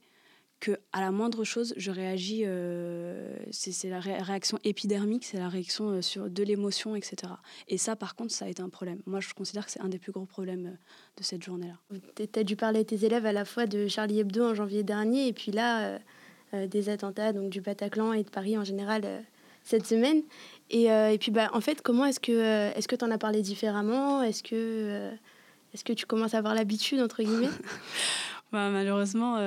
que 0.58 0.78
à 0.92 1.00
la 1.00 1.10
moindre 1.10 1.42
chose, 1.42 1.72
je 1.78 1.90
réagis. 1.90 2.42
Euh, 2.44 3.34
c'est 3.50 3.88
la 3.88 3.98
réaction 3.98 4.58
épidermique, 4.62 5.24
c'est 5.24 5.38
la 5.38 5.48
réaction 5.48 5.88
euh, 5.88 6.02
sur 6.02 6.28
de 6.28 6.42
l'émotion, 6.42 6.94
etc. 6.94 7.32
Et 7.68 7.78
ça, 7.78 7.96
par 7.96 8.14
contre, 8.14 8.32
ça 8.34 8.44
a 8.44 8.48
été 8.48 8.60
un 8.60 8.68
problème. 8.68 9.00
Moi, 9.06 9.20
je 9.20 9.32
considère 9.32 9.64
que 9.64 9.72
c'est 9.72 9.80
un 9.80 9.88
des 9.88 9.98
plus 9.98 10.12
gros 10.12 10.26
problèmes 10.26 10.76
de 11.16 11.22
cette 11.22 11.42
journée-là. 11.42 11.78
Tu 12.14 12.38
as 12.38 12.44
dû 12.44 12.56
parler 12.56 12.80
à 12.80 12.84
tes 12.84 13.06
élèves 13.06 13.24
à 13.24 13.32
la 13.32 13.46
fois 13.46 13.66
de 13.66 13.88
Charlie 13.88 14.20
Hebdo 14.20 14.50
en 14.50 14.54
janvier 14.54 14.82
dernier, 14.82 15.28
et 15.28 15.32
puis 15.32 15.50
là, 15.50 15.98
des 16.52 16.88
attentats 16.90 17.32
donc 17.32 17.48
du 17.48 17.62
Bataclan 17.62 18.12
et 18.12 18.22
de 18.22 18.28
Paris 18.28 18.58
en 18.58 18.64
général 18.64 19.24
cette 19.62 19.86
semaine. 19.86 20.22
Et, 20.70 20.90
euh, 20.90 21.10
et 21.10 21.18
puis, 21.18 21.30
bah, 21.30 21.50
en 21.52 21.60
fait, 21.60 21.82
comment 21.82 22.04
est-ce 22.04 22.20
que 22.20 22.32
euh, 22.32 22.72
est-ce 22.74 22.86
que 22.86 22.96
tu 22.96 23.04
en 23.04 23.10
as 23.10 23.18
parlé 23.18 23.42
différemment? 23.42 24.22
Est-ce 24.22 24.42
que, 24.42 24.54
euh, 24.54 25.10
est-ce 25.74 25.84
que 25.84 25.92
tu 25.92 26.06
commences 26.06 26.34
à 26.34 26.38
avoir 26.38 26.54
l'habitude, 26.54 27.00
entre 27.00 27.22
guillemets? 27.22 27.48
Bah, 28.52 28.68
Malheureusement, 28.68 29.38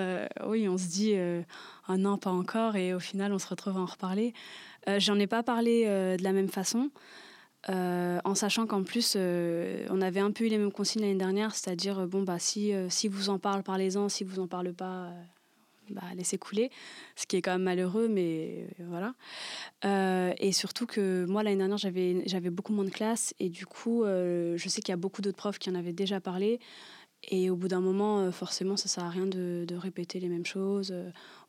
oui, 0.47 0.69
on 0.69 0.77
se 0.77 0.87
dit 0.87 1.13
un 1.89 1.97
non, 1.97 2.17
pas 2.17 2.29
encore, 2.29 2.77
et 2.77 2.93
au 2.93 3.01
final, 3.01 3.33
on 3.33 3.37
se 3.37 3.47
retrouve 3.47 3.75
à 3.75 3.81
en 3.81 3.85
reparler. 3.85 4.33
J'en 4.97 5.19
ai 5.19 5.27
pas 5.27 5.43
parlé 5.43 5.83
de 5.83 6.23
la 6.23 6.31
même 6.31 6.47
façon. 6.47 6.89
en 7.67 8.33
sachant 8.33 8.65
qu'en 8.65 8.83
plus, 8.83 9.17
on 9.17 9.99
avait 9.99 10.21
un 10.21 10.31
peu 10.31 10.45
eu 10.45 10.47
les 10.47 10.57
mêmes 10.57 10.71
consignes 10.71 11.01
l'année 11.01 11.15
dernière, 11.15 11.53
c'est-à-dire, 11.53 12.07
bon, 12.07 12.23
bah, 12.23 12.39
si, 12.39 12.71
si 12.87 13.09
vous 13.09 13.27
en 13.27 13.39
parlez, 13.39 13.61
parlez-en, 13.61 14.07
si 14.07 14.23
vous 14.23 14.39
en 14.39 14.47
parlez 14.47 14.71
pas, 14.71 15.09
bah, 15.89 16.03
laisser 16.15 16.37
couler, 16.37 16.69
ce 17.15 17.25
qui 17.25 17.35
est 17.35 17.41
quand 17.41 17.51
même 17.51 17.63
malheureux, 17.63 18.07
mais 18.07 18.67
euh, 18.79 18.85
voilà. 18.87 19.15
Euh, 19.85 20.33
et 20.37 20.51
surtout 20.51 20.85
que 20.85 21.25
moi, 21.25 21.43
l'année 21.43 21.57
dernière, 21.57 21.77
j'avais, 21.77 22.49
beaucoup 22.49 22.73
moins 22.73 22.85
de 22.85 22.89
classes, 22.89 23.33
et 23.39 23.49
du 23.49 23.65
coup, 23.65 24.03
euh, 24.03 24.57
je 24.57 24.69
sais 24.69 24.81
qu'il 24.81 24.91
y 24.91 24.93
a 24.93 24.97
beaucoup 24.97 25.21
d'autres 25.21 25.37
profs 25.37 25.59
qui 25.59 25.69
en 25.69 25.75
avaient 25.75 25.93
déjà 25.93 26.19
parlé. 26.19 26.59
Et 27.29 27.49
au 27.49 27.55
bout 27.55 27.69
d'un 27.69 27.79
moment, 27.79 28.31
forcément, 28.33 28.75
ça 28.75 28.89
sert 28.89 29.05
à 29.05 29.09
rien 29.09 29.25
de, 29.25 29.63
de 29.65 29.75
répéter 29.75 30.19
les 30.19 30.27
mêmes 30.27 30.45
choses 30.45 30.93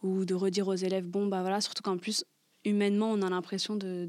ou 0.05 0.25
de 0.25 0.33
redire 0.33 0.69
aux 0.69 0.75
élèves, 0.75 1.05
bon, 1.05 1.27
bah 1.27 1.41
voilà, 1.41 1.61
surtout 1.61 1.83
qu'en 1.83 1.99
plus, 1.99 2.25
humainement, 2.65 3.11
on 3.11 3.23
a 3.23 3.29
l'impression 3.29 3.75
de 3.75 4.07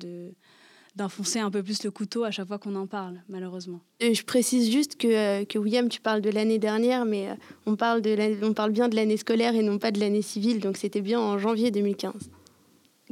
d'enfoncer 0.95 1.39
un 1.39 1.51
peu 1.51 1.61
plus 1.61 1.83
le 1.83 1.91
couteau 1.91 2.23
à 2.23 2.31
chaque 2.31 2.47
fois 2.47 2.57
qu'on 2.57 2.75
en 2.75 2.87
parle, 2.87 3.21
malheureusement. 3.27 3.81
Et 3.99 4.13
je 4.13 4.23
précise 4.23 4.71
juste 4.71 4.95
que, 4.97 5.07
euh, 5.07 5.45
que 5.45 5.57
William, 5.57 5.89
tu 5.89 6.01
parles 6.01 6.21
de 6.21 6.29
l'année 6.29 6.59
dernière, 6.59 7.05
mais 7.05 7.29
euh, 7.29 7.35
on, 7.65 7.75
parle 7.75 8.01
de 8.01 8.43
on 8.43 8.53
parle 8.53 8.71
bien 8.71 8.87
de 8.87 8.95
l'année 8.95 9.17
scolaire 9.17 9.55
et 9.55 9.61
non 9.61 9.77
pas 9.77 9.91
de 9.91 9.99
l'année 9.99 10.21
civile, 10.21 10.59
donc 10.59 10.77
c'était 10.77 11.01
bien 11.01 11.19
en 11.19 11.37
janvier 11.37 11.71
2015. 11.71 12.13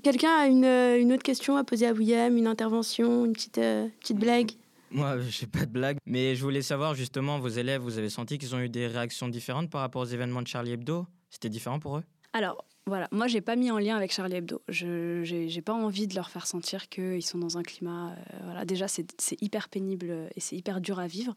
Quelqu'un 0.01 0.31
a 0.31 0.47
une, 0.47 0.65
euh, 0.65 0.99
une, 0.99 1.13
autre 1.13 1.23
question 1.23 1.55
à 1.55 1.63
poser 1.63 1.87
à 1.87 1.93
William, 1.93 2.35
une 2.35 2.47
intervention, 2.47 3.25
une 3.25 3.33
petite, 3.33 3.59
petite 3.99 4.17
blague? 4.17 4.51
Moi, 4.91 5.17
j'ai 5.27 5.47
pas 5.47 5.65
de 5.65 5.71
blague, 5.71 5.97
mais 6.05 6.35
je 6.35 6.43
voulais 6.43 6.61
savoir 6.61 6.93
justement, 6.93 7.39
vos 7.39 7.47
élèves, 7.47 7.81
vous 7.81 7.97
avez 7.97 8.09
senti 8.09 8.37
qu'ils 8.37 8.53
ont 8.53 8.59
eu 8.59 8.69
des 8.69 8.87
réactions 8.87 9.27
différentes 9.27 9.69
par 9.69 9.81
rapport 9.81 10.03
aux 10.03 10.05
événements 10.05 10.41
de 10.41 10.47
Charlie 10.47 10.71
Hebdo? 10.71 11.05
C'était 11.29 11.49
différent 11.49 11.79
pour 11.79 11.97
eux? 11.97 12.03
Alors, 12.33 12.63
voilà, 12.85 13.07
moi 13.11 13.27
j'ai 13.27 13.39
pas 13.39 13.55
mis 13.55 13.71
en 13.71 13.77
lien 13.77 13.95
avec 13.95 14.11
Charlie 14.11 14.35
Hebdo. 14.35 14.61
Je 14.67 15.21
j'ai 15.23 15.61
pas 15.61 15.73
envie 15.73 16.05
de 16.05 16.15
leur 16.15 16.29
faire 16.29 16.45
sentir 16.45 16.89
qu'ils 16.89 17.25
sont 17.25 17.37
dans 17.37 17.57
un 17.57 17.63
climat. 17.63 18.11
Euh, 18.11 18.37
voilà, 18.43 18.65
déjà 18.65 18.87
c'est 18.89 19.41
hyper 19.41 19.69
pénible 19.69 20.29
et 20.35 20.39
c'est 20.41 20.57
hyper 20.57 20.81
dur 20.81 20.99
à 20.99 21.07
vivre. 21.07 21.33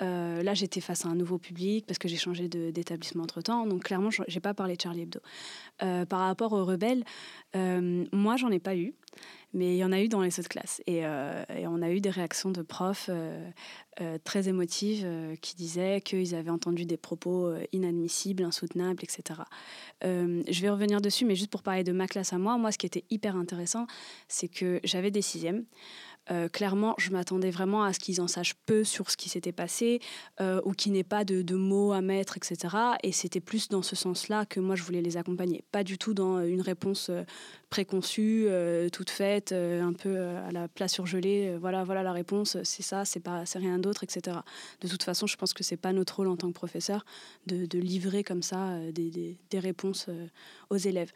Euh, 0.00 0.44
là 0.44 0.54
j'étais 0.54 0.80
face 0.80 1.04
à 1.04 1.08
un 1.08 1.16
nouveau 1.16 1.38
public 1.38 1.86
parce 1.86 1.98
que 1.98 2.06
j'ai 2.06 2.16
changé 2.16 2.48
d'établissement 2.48 3.24
entre 3.24 3.42
temps, 3.42 3.66
donc 3.66 3.82
clairement 3.82 4.10
j'ai 4.28 4.40
pas 4.40 4.54
parlé 4.54 4.76
de 4.76 4.80
Charlie 4.80 5.02
Hebdo. 5.02 5.20
Euh, 5.82 6.06
par 6.06 6.20
rapport 6.20 6.52
aux 6.52 6.64
rebelles, 6.64 7.02
moi 7.54 8.36
j'en 8.36 8.50
ai 8.50 8.60
pas 8.60 8.76
eu. 8.76 8.94
Mais 9.56 9.74
il 9.74 9.78
y 9.78 9.84
en 9.84 9.90
a 9.90 10.02
eu 10.02 10.08
dans 10.08 10.20
les 10.20 10.38
autres 10.38 10.50
classes. 10.50 10.82
Et, 10.86 11.06
euh, 11.06 11.42
on 11.64 11.80
a 11.80 11.90
eu 11.90 12.02
des 12.02 12.10
réactions 12.10 12.50
de 12.50 12.60
profs 12.60 13.06
euh, 13.08 13.50
euh, 14.02 14.18
très 14.22 14.48
émotives 14.48 15.08
qui 15.40 15.56
disaient 15.56 16.02
qu'ils 16.02 16.34
avaient 16.34 16.50
entendu 16.50 16.84
des 16.84 16.98
propos 16.98 17.54
inadmissibles, 17.72 18.42
insoutenables, 18.44 19.02
etc. 19.02 19.40
je 20.02 20.60
vais 20.60 20.68
revenir 20.68 21.00
dessus, 21.00 21.24
mais 21.24 21.34
juste 21.34 21.50
pour 21.50 21.62
parler 21.62 21.84
de 21.84 21.92
ma 21.92 22.06
classe 22.06 22.34
à 22.34 22.38
moi, 22.38 22.58
moi, 22.58 22.70
ce 22.70 22.76
qui 22.76 22.84
était 22.84 23.04
hyper 23.08 23.34
intéressant, 23.34 23.86
c'est 24.28 24.48
que 24.48 24.78
j'avais 24.84 25.10
des 25.10 25.22
sixièmes. 25.22 25.64
Euh, 26.30 26.48
clairement, 26.48 26.94
je 26.98 27.10
m'attendais 27.10 27.50
vraiment 27.50 27.84
à 27.84 27.92
ce 27.92 27.98
qu'ils 27.98 28.20
en 28.20 28.26
sachent 28.26 28.54
peu 28.66 28.84
sur 28.84 29.10
ce 29.10 29.16
qui 29.16 29.28
s'était 29.28 29.52
passé 29.52 30.00
euh, 30.40 30.60
ou 30.64 30.72
qu'il 30.72 30.92
n'ait 30.92 31.04
pas 31.04 31.24
de, 31.24 31.54
mots 31.54 31.92
à 31.92 32.00
mettre, 32.00 32.36
etc. 32.36 32.74
Et 33.02 33.12
c'était 33.12 33.40
plus 33.40 33.68
dans 33.68 33.82
ce 33.82 33.96
sens-là 33.96 34.44
que 34.46 34.60
moi, 34.60 34.74
je 34.74 34.82
voulais 34.82 35.02
les 35.02 35.16
accompagner. 35.16 35.64
Pas 35.72 35.84
du 35.84 35.98
tout 35.98 36.14
dans 36.14 36.40
une 36.40 36.60
réponse 36.60 37.08
euh, 37.10 37.22
préconçue, 37.70 38.46
toute 38.92 39.10
faite, 39.10 39.52
un 39.52 39.92
peu 39.92 40.18
à 40.18 40.52
la 40.52 40.68
place 40.68 40.92
surgelée. 40.92 41.56
voilà, 41.60 41.82
voilà 41.82 42.04
la 42.04 42.12
réponse, 42.12 42.56
c'est 42.62 42.82
ça, 42.82 43.04
c'est 43.04 43.20
rien 43.56 43.78
d'autre, 43.80 44.04
etc. 44.04 44.38
De 44.80 44.88
toute 44.88 45.02
façon, 45.02 45.26
je 45.26 45.36
pense 45.36 45.52
que 45.52 45.64
c'est 45.64 45.76
pas 45.76 45.92
notre 45.92 46.16
rôle 46.16 46.28
en 46.28 46.36
tant 46.36 46.46
que 46.46 46.52
professeur 46.52 47.04
de, 47.46 47.78
livrer 47.78 48.22
comme 48.22 48.42
ça 48.42 48.78
des, 48.92 49.36
des 49.50 49.58
réponses 49.58 50.08
aux 50.70 50.76
élèves 50.76 51.12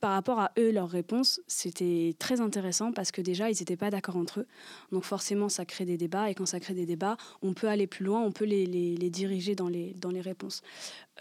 par 0.00 0.12
rapport 0.12 0.38
à 0.38 0.52
eux, 0.58 0.70
leurs 0.72 0.90
réponses, 0.90 1.40
c'était 1.46 2.14
très 2.18 2.40
intéressant 2.40 2.92
parce 2.92 3.12
que 3.12 3.22
déjà, 3.22 3.50
ils 3.50 3.56
n'étaient 3.58 3.76
pas 3.76 3.90
d'accord 3.90 4.16
entre 4.16 4.40
eux. 4.40 4.46
Donc 4.92 5.04
forcément, 5.04 5.48
ça 5.48 5.64
crée 5.64 5.86
des 5.86 5.96
débats. 5.96 6.30
Et 6.30 6.34
quand 6.34 6.46
ça 6.46 6.60
crée 6.60 6.74
des 6.74 6.84
débats, 6.84 7.16
on 7.42 7.54
peut 7.54 7.68
aller 7.68 7.86
plus 7.86 8.04
loin, 8.04 8.20
on 8.20 8.30
peut 8.30 8.44
les, 8.44 8.66
les, 8.66 9.10
diriger 9.10 9.54
dans 9.54 9.68
les, 9.68 9.94
dans 9.94 10.10
les 10.10 10.20
réponses. 10.20 10.62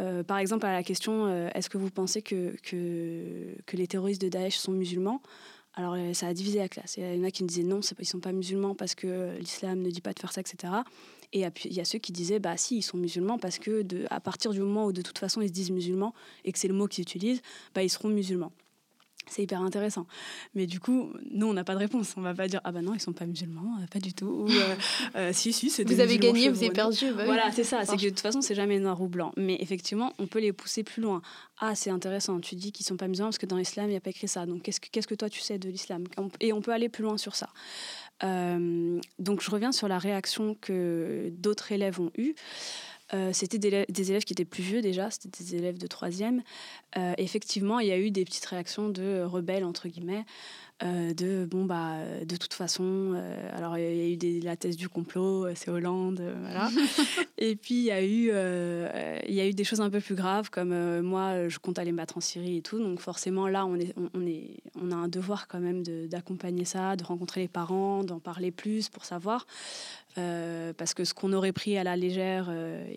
Euh, 0.01 0.23
par 0.23 0.39
exemple, 0.39 0.65
à 0.65 0.73
la 0.73 0.83
question, 0.83 1.27
euh, 1.27 1.49
est-ce 1.55 1.69
que 1.69 1.77
vous 1.77 1.89
pensez 1.89 2.21
que, 2.21 2.55
que, 2.63 3.75
les 3.75 3.87
terroristes 3.87 4.21
de 4.21 4.29
Daesh 4.29 4.57
sont 4.57 4.73
musulmans? 4.73 5.21
Alors 5.77 5.95
euh, 5.97 6.13
ça 6.13 6.27
a 6.27 6.33
divisé 6.33 6.59
la 6.59 6.69
classe. 6.69 6.97
Il 6.97 7.15
y 7.15 7.19
en 7.19 7.23
a 7.23 7.31
qui 7.31 7.43
me 7.43 7.49
disaient 7.49 7.63
non, 7.63 7.81
ils 7.81 7.95
ne 7.99 8.05
sont 8.05 8.21
pas 8.21 8.31
musulmans 8.31 8.75
parce 8.75 8.95
que 8.95 9.37
l'islam 9.39 9.81
ne 9.81 9.89
dit 9.89 9.99
pas 9.99 10.13
de 10.13 10.19
faire 10.19 10.31
ça, 10.31 10.39
etc. 10.39 10.71
Et 11.33 11.43
il 11.65 11.73
y 11.73 11.81
a 11.81 11.85
ceux 11.85 11.99
qui 11.99 12.13
disaient 12.13 12.39
bah 12.39 12.55
si, 12.55 12.77
ils 12.77 12.81
sont 12.81 12.97
musulmans 12.97 13.37
parce 13.37 13.59
que 13.59 13.83
à 14.09 14.21
partir 14.21 14.51
du 14.51 14.61
moment 14.61 14.85
où 14.85 14.93
de 14.93 15.01
toute 15.01 15.19
façon 15.19 15.41
ils 15.41 15.49
se 15.49 15.53
disent 15.53 15.71
musulmans 15.71 16.13
et 16.45 16.53
que 16.53 16.59
c'est 16.59 16.69
le 16.69 16.73
mot 16.73 16.87
qu'ils 16.87 17.01
utilisent, 17.01 17.41
bah, 17.73 17.83
ils 17.83 17.89
seront 17.89 18.07
musulmans. 18.07 18.53
C'est 19.27 19.43
hyper 19.43 19.61
intéressant. 19.61 20.05
Mais 20.53 20.67
du 20.67 20.79
coup, 20.79 21.11
nous, 21.31 21.47
on 21.47 21.53
n'a 21.53 21.63
pas 21.63 21.73
de 21.73 21.79
réponse. 21.79 22.13
On 22.17 22.21
va 22.21 22.33
pas 22.33 22.47
dire, 22.47 22.61
ah 22.63 22.71
bah 22.71 22.81
non, 22.81 22.93
ils 22.93 22.99
sont 22.99 23.13
pas 23.13 23.25
musulmans, 23.25 23.77
euh, 23.81 23.87
pas 23.87 23.99
du 23.99 24.13
tout. 24.13 24.25
Ou, 24.27 24.49
euh, 24.49 24.75
euh, 25.15 25.29
si, 25.33 25.51
si, 25.51 25.69
c'est 25.69 25.83
Vous 25.83 25.99
avez 25.99 26.17
gagné, 26.17 26.49
vous 26.49 26.63
avez 26.63 26.71
perdu. 26.71 27.11
Bah 27.11 27.25
voilà, 27.25 27.51
c'est 27.51 27.63
ça. 27.63 27.85
C'est 27.85 27.97
que 27.97 28.03
de 28.03 28.09
toute 28.09 28.19
façon, 28.19 28.41
c'est 28.41 28.55
jamais 28.55 28.79
noir 28.79 29.01
ou 29.01 29.07
blanc. 29.07 29.31
Mais 29.35 29.57
effectivement, 29.59 30.13
on 30.19 30.27
peut 30.27 30.39
les 30.39 30.53
pousser 30.53 30.83
plus 30.83 31.01
loin. 31.01 31.21
Ah, 31.59 31.73
c'est 31.75 31.89
intéressant. 31.89 32.39
Tu 32.39 32.55
dis 32.55 32.71
qu'ils 32.71 32.85
sont 32.85 32.97
pas 32.97 33.07
musulmans 33.07 33.29
parce 33.29 33.37
que 33.37 33.45
dans 33.45 33.57
l'islam, 33.57 33.87
il 33.87 33.91
n'y 33.91 33.97
a 33.97 34.01
pas 34.01 34.11
écrit 34.11 34.27
ça. 34.27 34.45
Donc, 34.45 34.61
qu'est-ce 34.61 34.79
que, 34.79 34.89
qu'est-ce 34.91 35.07
que 35.07 35.15
toi, 35.15 35.29
tu 35.29 35.41
sais 35.41 35.57
de 35.57 35.69
l'islam? 35.69 36.03
Et 36.39 36.53
on 36.53 36.61
peut 36.61 36.71
aller 36.71 36.89
plus 36.89 37.03
loin 37.03 37.17
sur 37.17 37.35
ça. 37.35 37.49
donc, 38.21 39.41
je 39.41 39.51
reviens 39.51 39.71
sur 39.71 39.87
la 39.87 39.97
réaction 39.97 40.55
que 40.59 41.31
d'autres 41.37 41.71
élèves 41.71 41.99
ont 41.99 42.11
eue. 42.17 42.35
Euh, 43.13 43.31
c'était 43.33 43.59
des, 43.59 44.09
élèves 44.11 44.23
qui 44.23 44.33
étaient 44.33 44.45
plus 44.45 44.63
vieux 44.63 44.81
déjà, 44.81 45.11
c'était 45.11 45.43
des 45.43 45.55
élèves 45.55 45.77
de 45.77 45.87
troisième. 45.87 46.41
Euh, 46.97 47.13
effectivement, 47.17 47.79
il 47.79 47.87
y 47.87 47.91
a 47.91 47.97
eu 47.97 48.09
des 48.11 48.25
petites 48.25 48.45
réactions 48.45 48.89
de 48.89 49.21
rebelles, 49.23 49.63
entre 49.63 49.87
guillemets, 49.87 50.25
euh, 50.83 51.13
de 51.13 51.45
bon 51.45 51.63
bah 51.63 51.99
de 52.25 52.35
toute 52.35 52.53
façon 52.53 53.13
euh, 53.15 53.57
alors 53.57 53.77
il 53.77 53.83
y 53.83 54.01
a 54.01 54.09
eu 54.09 54.17
des, 54.17 54.41
la 54.41 54.57
thèse 54.57 54.75
du 54.75 54.89
complot 54.89 55.45
euh, 55.45 55.53
c'est 55.55 55.71
Hollande 55.71 56.21
voilà. 56.41 56.67
Et 57.37 57.55
puis 57.55 57.75
il 57.75 57.83
y 57.83 57.91
a 57.91 58.03
eu 58.03 58.23
il 59.25 59.33
y 59.33 59.39
a 59.39 59.47
eu 59.47 59.53
des 59.53 59.63
choses 59.63 59.79
un 59.79 59.89
peu 59.89 60.01
plus 60.01 60.15
graves 60.15 60.49
comme 60.49 60.99
moi 60.99 61.47
je 61.47 61.59
compte 61.59 61.79
aller 61.79 61.93
me 61.93 61.97
battre 61.97 62.17
en 62.17 62.21
Syrie 62.21 62.57
et 62.57 62.61
tout. 62.61 62.77
Donc 62.77 62.99
forcément 62.99 63.47
là 63.47 63.65
on 63.65 63.79
est 63.79 63.93
on, 64.13 64.27
est 64.27 64.57
on 64.81 64.91
a 64.91 64.95
un 64.95 65.07
devoir 65.07 65.47
quand 65.47 65.61
même 65.61 65.81
d'accompagner 65.83 66.65
ça 66.65 66.97
de 66.97 67.05
rencontrer 67.05 67.41
les 67.41 67.47
parents 67.47 68.03
d'en 68.03 68.19
parler 68.19 68.51
plus 68.51 68.89
pour 68.89 69.05
savoir. 69.05 69.47
Parce 70.15 70.93
que 70.93 71.05
ce 71.05 71.13
qu'on 71.13 71.31
aurait 71.31 71.53
pris 71.53 71.77
à 71.77 71.85
la 71.85 71.95
légère 71.95 72.53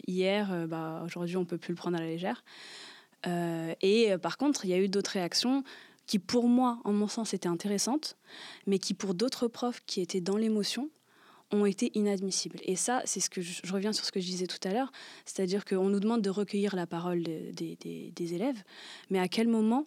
hier 0.08 0.66
bah 0.66 1.02
aujourd'hui 1.04 1.36
on 1.36 1.44
peut 1.44 1.58
plus 1.58 1.72
le 1.72 1.76
prendre 1.76 1.96
à 1.96 2.00
la 2.00 2.06
légère. 2.06 2.42
Et 3.82 4.16
par 4.20 4.36
contre 4.36 4.64
il 4.64 4.70
y 4.70 4.74
a 4.74 4.78
eu 4.78 4.88
d'autres 4.88 5.12
réactions 5.12 5.62
qui 6.08 6.18
pour 6.18 6.48
moi, 6.48 6.80
en 6.84 6.92
mon 6.92 7.06
sens, 7.06 7.34
étaient 7.34 7.48
intéressantes, 7.48 8.16
mais 8.66 8.80
qui 8.80 8.94
pour 8.94 9.14
d'autres 9.14 9.46
profs 9.46 9.82
qui 9.86 10.00
étaient 10.00 10.20
dans 10.20 10.36
l'émotion, 10.36 10.90
ont 11.50 11.64
été 11.64 11.90
inadmissibles. 11.94 12.58
Et 12.64 12.76
ça, 12.76 13.02
c'est 13.04 13.20
ce 13.20 13.30
que 13.30 13.40
je, 13.40 13.72
reviens 13.72 13.92
sur 13.92 14.04
ce 14.04 14.12
que 14.12 14.20
je 14.20 14.26
disais 14.26 14.46
tout 14.46 14.68
à 14.68 14.72
l'heure, 14.72 14.90
c'est-à-dire 15.24 15.64
qu'on 15.64 15.88
nous 15.88 16.00
demande 16.00 16.22
de 16.22 16.30
recueillir 16.30 16.74
la 16.74 16.86
parole 16.86 17.22
des, 17.22 18.34
élèves, 18.34 18.62
mais 19.10 19.18
à 19.18 19.28
quel 19.28 19.48
moment 19.48 19.86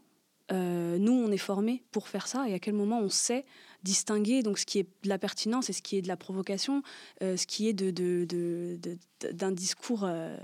euh, 0.51 0.97
nous, 0.97 1.13
on 1.13 1.31
est 1.31 1.37
formés 1.37 1.83
pour 1.91 2.07
faire 2.07 2.27
ça 2.27 2.49
et 2.49 2.53
à 2.53 2.59
quel 2.59 2.73
moment 2.73 2.99
on 2.99 3.09
sait 3.09 3.45
distinguer 3.83 4.43
donc 4.43 4.59
ce 4.59 4.65
qui 4.65 4.79
est 4.79 4.87
de 5.03 5.09
la 5.09 5.17
pertinence 5.17 5.69
et 5.69 5.73
ce 5.73 5.81
qui 5.81 5.97
est 5.97 6.01
de 6.01 6.07
la 6.07 6.17
provocation, 6.17 6.83
euh, 7.21 7.37
ce 7.37 7.47
qui 7.47 7.67
est 7.67 7.73
d'un 7.73 9.51
discours 9.51 10.03
euh, 10.03 10.37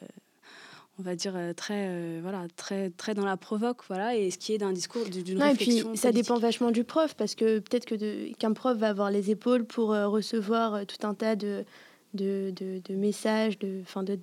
on 0.99 1.03
va 1.03 1.15
dire 1.15 1.33
euh, 1.35 1.53
très 1.53 1.87
euh, 1.89 2.19
voilà 2.21 2.45
très 2.55 2.89
très 2.89 3.13
dans 3.13 3.25
la 3.25 3.37
provoque 3.37 3.81
voilà 3.87 4.15
et 4.15 4.31
ce 4.31 4.37
qui 4.37 4.53
est 4.53 4.57
d'un 4.57 4.73
discours 4.73 5.05
d'une 5.05 5.41
réflexion 5.41 5.89
et 5.89 5.91
puis 5.91 5.97
ça 5.97 6.11
dépend 6.11 6.37
vachement 6.37 6.71
du 6.71 6.83
prof 6.83 7.13
parce 7.15 7.35
que 7.35 7.59
peut-être 7.59 7.85
que 7.85 8.33
qu'un 8.33 8.53
prof 8.53 8.77
va 8.77 8.89
avoir 8.89 9.11
les 9.11 9.29
épaules 9.31 9.65
pour 9.65 9.93
euh, 9.93 10.07
recevoir 10.07 10.85
tout 10.85 11.05
un 11.05 11.13
tas 11.13 11.35
de 11.35 11.65
de, 12.13 12.51
de, 12.51 12.95
messages 12.95 13.59
de 13.59 13.83
fin 13.85 14.01
de 14.01 14.17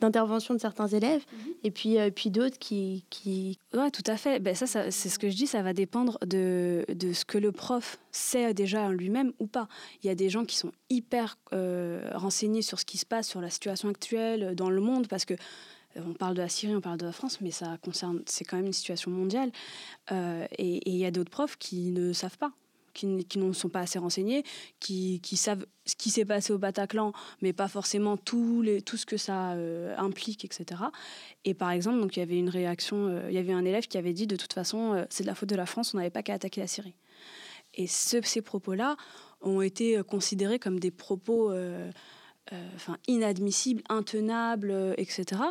d'intervention 0.00 0.54
de 0.54 0.60
certains 0.60 0.86
élèves 0.86 1.24
mhm. 1.32 1.52
et 1.64 1.70
puis 1.70 1.96
puis 2.14 2.30
d'autres 2.30 2.58
qui 2.58 3.04
qui 3.08 3.58
ouais 3.72 3.90
tout 3.90 4.02
à 4.06 4.16
fait. 4.16 4.38
Ben 4.38 4.54
ça, 4.54 4.66
c'est 4.66 5.08
ce 5.08 5.18
que 5.18 5.30
je 5.30 5.36
dis 5.36 5.46
ça 5.46 5.62
va 5.62 5.72
dépendre 5.72 6.18
de, 6.26 6.84
de 6.92 7.12
ce 7.14 7.24
que 7.24 7.38
le 7.38 7.50
prof 7.50 7.98
sait 8.12 8.52
déjà 8.52 8.90
lui-même 8.90 9.32
ou 9.38 9.46
pas. 9.46 9.66
Il 10.02 10.08
y 10.08 10.10
a 10.10 10.14
des 10.14 10.28
gens 10.28 10.44
qui 10.44 10.56
sont 10.56 10.72
hyper 10.90 11.38
renseignés 12.12 12.62
sur 12.62 12.78
ce 12.78 12.84
qui 12.84 12.98
se 12.98 13.06
passe 13.06 13.28
sur 13.28 13.40
la 13.40 13.48
situation 13.48 13.88
actuelle 13.88 14.54
dans 14.54 14.68
le 14.68 14.80
monde 14.80 15.08
parce 15.08 15.24
que 15.24 15.34
on 16.06 16.14
parle 16.14 16.34
de 16.34 16.42
la 16.42 16.48
Syrie, 16.48 16.74
on 16.74 16.80
parle 16.80 16.98
de 16.98 17.06
la 17.06 17.12
France, 17.12 17.40
mais 17.40 17.50
ça 17.50 17.76
concerne, 17.82 18.22
c'est 18.26 18.44
quand 18.44 18.56
même 18.56 18.66
une 18.66 18.72
situation 18.72 19.10
mondiale. 19.10 19.50
Euh, 20.12 20.46
et 20.52 20.90
il 20.90 20.96
y 20.96 21.04
a 21.04 21.10
d'autres 21.10 21.30
profs 21.30 21.56
qui 21.58 21.90
ne 21.90 22.12
savent 22.12 22.38
pas, 22.38 22.52
qui, 22.94 23.06
ne 23.06 23.52
sont 23.52 23.68
pas 23.68 23.80
assez 23.80 23.98
renseignés, 23.98 24.44
qui, 24.80 25.20
savent 25.36 25.66
ce 25.84 25.94
qui 25.94 26.10
s'est 26.10 26.24
passé 26.24 26.52
au 26.52 26.58
Bataclan, 26.58 27.12
mais 27.42 27.52
pas 27.52 27.68
forcément 27.68 28.16
tout, 28.16 28.62
les, 28.62 28.82
tout 28.82 28.96
ce 28.96 29.06
que 29.06 29.16
ça 29.16 29.52
euh, 29.52 29.96
implique, 29.98 30.44
etc. 30.44 30.82
Et 31.44 31.54
par 31.54 31.70
exemple, 31.70 32.00
donc 32.00 32.16
il 32.16 32.20
y 32.20 32.22
avait 32.22 32.38
une 32.38 32.48
réaction, 32.48 33.06
euh, 33.08 33.26
il 33.28 33.34
y 33.34 33.38
avait 33.38 33.52
un 33.52 33.64
élève 33.64 33.86
qui 33.86 33.98
avait 33.98 34.12
dit 34.12 34.26
de 34.26 34.36
toute 34.36 34.52
façon, 34.52 35.06
c'est 35.10 35.22
de 35.22 35.28
la 35.28 35.34
faute 35.34 35.48
de 35.48 35.56
la 35.56 35.66
France, 35.66 35.94
on 35.94 35.98
n'avait 35.98 36.10
pas 36.10 36.22
qu'à 36.22 36.34
attaquer 36.34 36.60
la 36.60 36.66
Syrie. 36.66 36.94
Et 37.74 37.86
ces 37.86 38.42
propos-là 38.42 38.96
ont 39.40 39.60
été 39.60 40.00
considérés 40.02 40.58
comme 40.58 40.80
des 40.80 40.90
propos 40.90 41.52
inadmissibles, 43.06 43.82
intenables, 43.88 44.94
etc. 44.96 45.42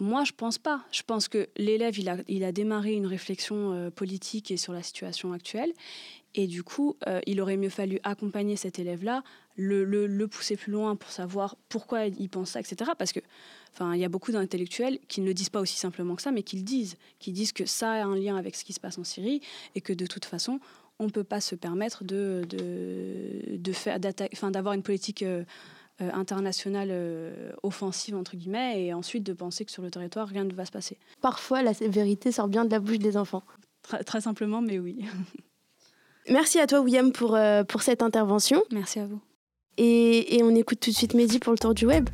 Moi, 0.00 0.24
je 0.24 0.32
pense 0.32 0.58
pas. 0.58 0.84
Je 0.90 1.02
pense 1.02 1.28
que 1.28 1.48
l'élève, 1.56 1.98
il 1.98 2.08
a, 2.08 2.16
il 2.28 2.44
a 2.44 2.52
démarré 2.52 2.94
une 2.94 3.06
réflexion 3.06 3.72
euh, 3.72 3.90
politique 3.90 4.50
et 4.50 4.56
sur 4.56 4.72
la 4.72 4.82
situation 4.82 5.32
actuelle. 5.32 5.72
Et 6.34 6.46
du 6.46 6.62
coup, 6.62 6.96
euh, 7.06 7.20
il 7.26 7.40
aurait 7.40 7.58
mieux 7.58 7.68
fallu 7.68 8.00
accompagner 8.02 8.56
cet 8.56 8.78
élève-là, 8.78 9.22
le, 9.56 9.84
le, 9.84 10.28
pousser 10.28 10.56
plus 10.56 10.72
loin 10.72 10.96
pour 10.96 11.10
savoir 11.10 11.56
pourquoi 11.68 12.06
il 12.06 12.28
pense 12.30 12.52
ça, 12.52 12.60
etc. 12.60 12.92
Parce 12.96 13.12
que, 13.12 13.20
enfin, 13.74 13.94
il 13.94 14.00
y 14.00 14.04
a 14.04 14.08
beaucoup 14.08 14.32
d'intellectuels 14.32 14.98
qui 15.08 15.20
ne 15.20 15.26
le 15.26 15.34
disent 15.34 15.50
pas 15.50 15.60
aussi 15.60 15.76
simplement 15.76 16.16
que 16.16 16.22
ça, 16.22 16.30
mais 16.30 16.42
qui 16.42 16.56
le 16.56 16.62
disent, 16.62 16.96
qui 17.18 17.32
disent 17.32 17.52
que 17.52 17.66
ça 17.66 17.92
a 17.92 18.04
un 18.04 18.16
lien 18.16 18.36
avec 18.36 18.56
ce 18.56 18.64
qui 18.64 18.72
se 18.72 18.80
passe 18.80 18.96
en 18.96 19.04
Syrie 19.04 19.42
et 19.74 19.82
que 19.82 19.92
de 19.92 20.06
toute 20.06 20.24
façon, 20.24 20.58
on 20.98 21.04
ne 21.04 21.10
peut 21.10 21.24
pas 21.24 21.42
se 21.42 21.54
permettre 21.54 22.02
de, 22.04 22.42
de, 22.48 23.56
de 23.56 23.72
faire, 23.72 24.00
d'avoir 24.00 24.72
une 24.72 24.82
politique 24.82 25.22
euh, 25.22 25.44
euh, 26.00 26.10
internationale 26.14 26.88
euh, 26.90 27.52
offensive, 27.62 28.16
entre 28.16 28.34
guillemets, 28.36 28.82
et 28.82 28.94
ensuite 28.94 29.24
de 29.24 29.34
penser 29.34 29.64
que 29.64 29.70
sur 29.70 29.82
le 29.82 29.90
territoire, 29.90 30.26
rien 30.26 30.44
ne 30.44 30.52
va 30.52 30.64
se 30.64 30.70
passer. 30.70 30.96
Parfois, 31.20 31.62
la 31.62 31.72
vérité 31.72 32.32
sort 32.32 32.48
bien 32.48 32.64
de 32.64 32.70
la 32.70 32.80
bouche 32.80 32.98
des 32.98 33.16
enfants. 33.16 33.42
Très, 34.06 34.20
simplement, 34.20 34.62
mais 34.62 34.78
oui. 34.78 35.04
Merci 36.30 36.60
à 36.60 36.66
toi, 36.66 36.80
William, 36.80 37.12
pour, 37.12 37.34
euh, 37.34 37.62
pour 37.62 37.82
cette 37.82 38.02
intervention. 38.02 38.62
Merci 38.70 39.00
à 39.00 39.06
vous. 39.06 39.20
Et, 39.76 40.36
et 40.36 40.42
on 40.42 40.54
écoute 40.54 40.80
tout 40.80 40.90
de 40.90 40.96
suite 40.96 41.14
Mehdi 41.14 41.38
pour 41.38 41.52
le 41.52 41.58
tour 41.58 41.74
du 41.74 41.86
web. 41.86 42.08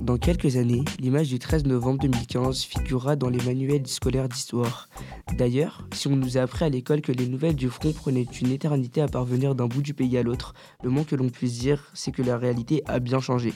Dans 0.00 0.16
quelques 0.16 0.56
années, 0.56 0.82
l'image 0.98 1.28
du 1.28 1.38
13 1.38 1.66
novembre 1.66 2.00
2015 2.00 2.62
figurera 2.64 3.16
dans 3.16 3.28
les 3.28 3.42
manuels 3.44 3.86
scolaires 3.86 4.30
d'histoire. 4.30 4.88
D'ailleurs, 5.36 5.86
si 5.92 6.08
on 6.08 6.16
nous 6.16 6.38
a 6.38 6.40
appris 6.40 6.64
à 6.64 6.70
l'école 6.70 7.02
que 7.02 7.12
les 7.12 7.26
nouvelles 7.26 7.54
du 7.54 7.68
front 7.68 7.92
prenaient 7.92 8.26
une 8.40 8.50
éternité 8.50 9.02
à 9.02 9.08
parvenir 9.08 9.54
d'un 9.54 9.66
bout 9.66 9.82
du 9.82 9.92
pays 9.92 10.16
à 10.16 10.22
l'autre, 10.22 10.54
le 10.82 10.88
moins 10.88 11.04
que 11.04 11.16
l'on 11.16 11.28
puisse 11.28 11.58
dire, 11.58 11.90
c'est 11.92 12.12
que 12.12 12.22
la 12.22 12.38
réalité 12.38 12.82
a 12.86 12.98
bien 12.98 13.20
changé. 13.20 13.52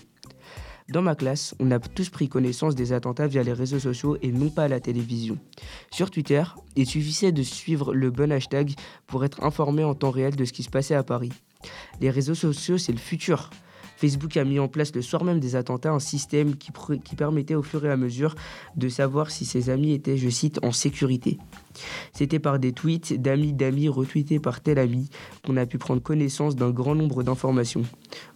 Dans 0.90 1.00
ma 1.00 1.14
classe, 1.14 1.54
on 1.60 1.70
a 1.70 1.78
tous 1.78 2.10
pris 2.10 2.28
connaissance 2.28 2.74
des 2.74 2.92
attentats 2.92 3.26
via 3.26 3.42
les 3.42 3.54
réseaux 3.54 3.78
sociaux 3.78 4.18
et 4.20 4.30
non 4.30 4.50
pas 4.50 4.64
à 4.64 4.68
la 4.68 4.80
télévision. 4.80 5.38
Sur 5.90 6.10
Twitter, 6.10 6.42
il 6.76 6.86
suffisait 6.86 7.32
de 7.32 7.42
suivre 7.42 7.94
le 7.94 8.10
bon 8.10 8.30
hashtag 8.30 8.74
pour 9.06 9.24
être 9.24 9.42
informé 9.42 9.82
en 9.82 9.94
temps 9.94 10.10
réel 10.10 10.36
de 10.36 10.44
ce 10.44 10.52
qui 10.52 10.62
se 10.62 10.68
passait 10.68 10.94
à 10.94 11.02
Paris. 11.02 11.32
Les 12.02 12.10
réseaux 12.10 12.34
sociaux, 12.34 12.76
c'est 12.76 12.92
le 12.92 12.98
futur. 12.98 13.48
Facebook 14.04 14.36
a 14.36 14.44
mis 14.44 14.58
en 14.58 14.68
place 14.68 14.94
le 14.94 15.00
soir 15.00 15.24
même 15.24 15.40
des 15.40 15.56
attentats 15.56 15.90
un 15.90 15.98
système 15.98 16.56
qui, 16.56 16.72
permettait 17.16 17.54
au 17.54 17.62
fur 17.62 17.86
et 17.86 17.90
à 17.90 17.96
mesure 17.96 18.34
de 18.76 18.90
savoir 18.90 19.30
si 19.30 19.46
ses 19.46 19.70
amis 19.70 19.94
étaient, 19.94 20.18
je 20.18 20.28
cite, 20.28 20.62
en 20.62 20.72
sécurité. 20.72 21.38
C'était 22.12 22.38
par 22.38 22.58
des 22.58 22.72
tweets 22.72 23.14
d'amis 23.22 23.54
d'amis 23.54 23.88
retweetés 23.88 24.40
par 24.40 24.60
tel 24.60 24.78
ami 24.78 25.08
qu'on 25.42 25.56
a 25.56 25.64
pu 25.64 25.78
prendre 25.78 26.02
connaissance 26.02 26.54
d'un 26.54 26.68
grand 26.68 26.94
nombre 26.94 27.22
d'informations. 27.22 27.84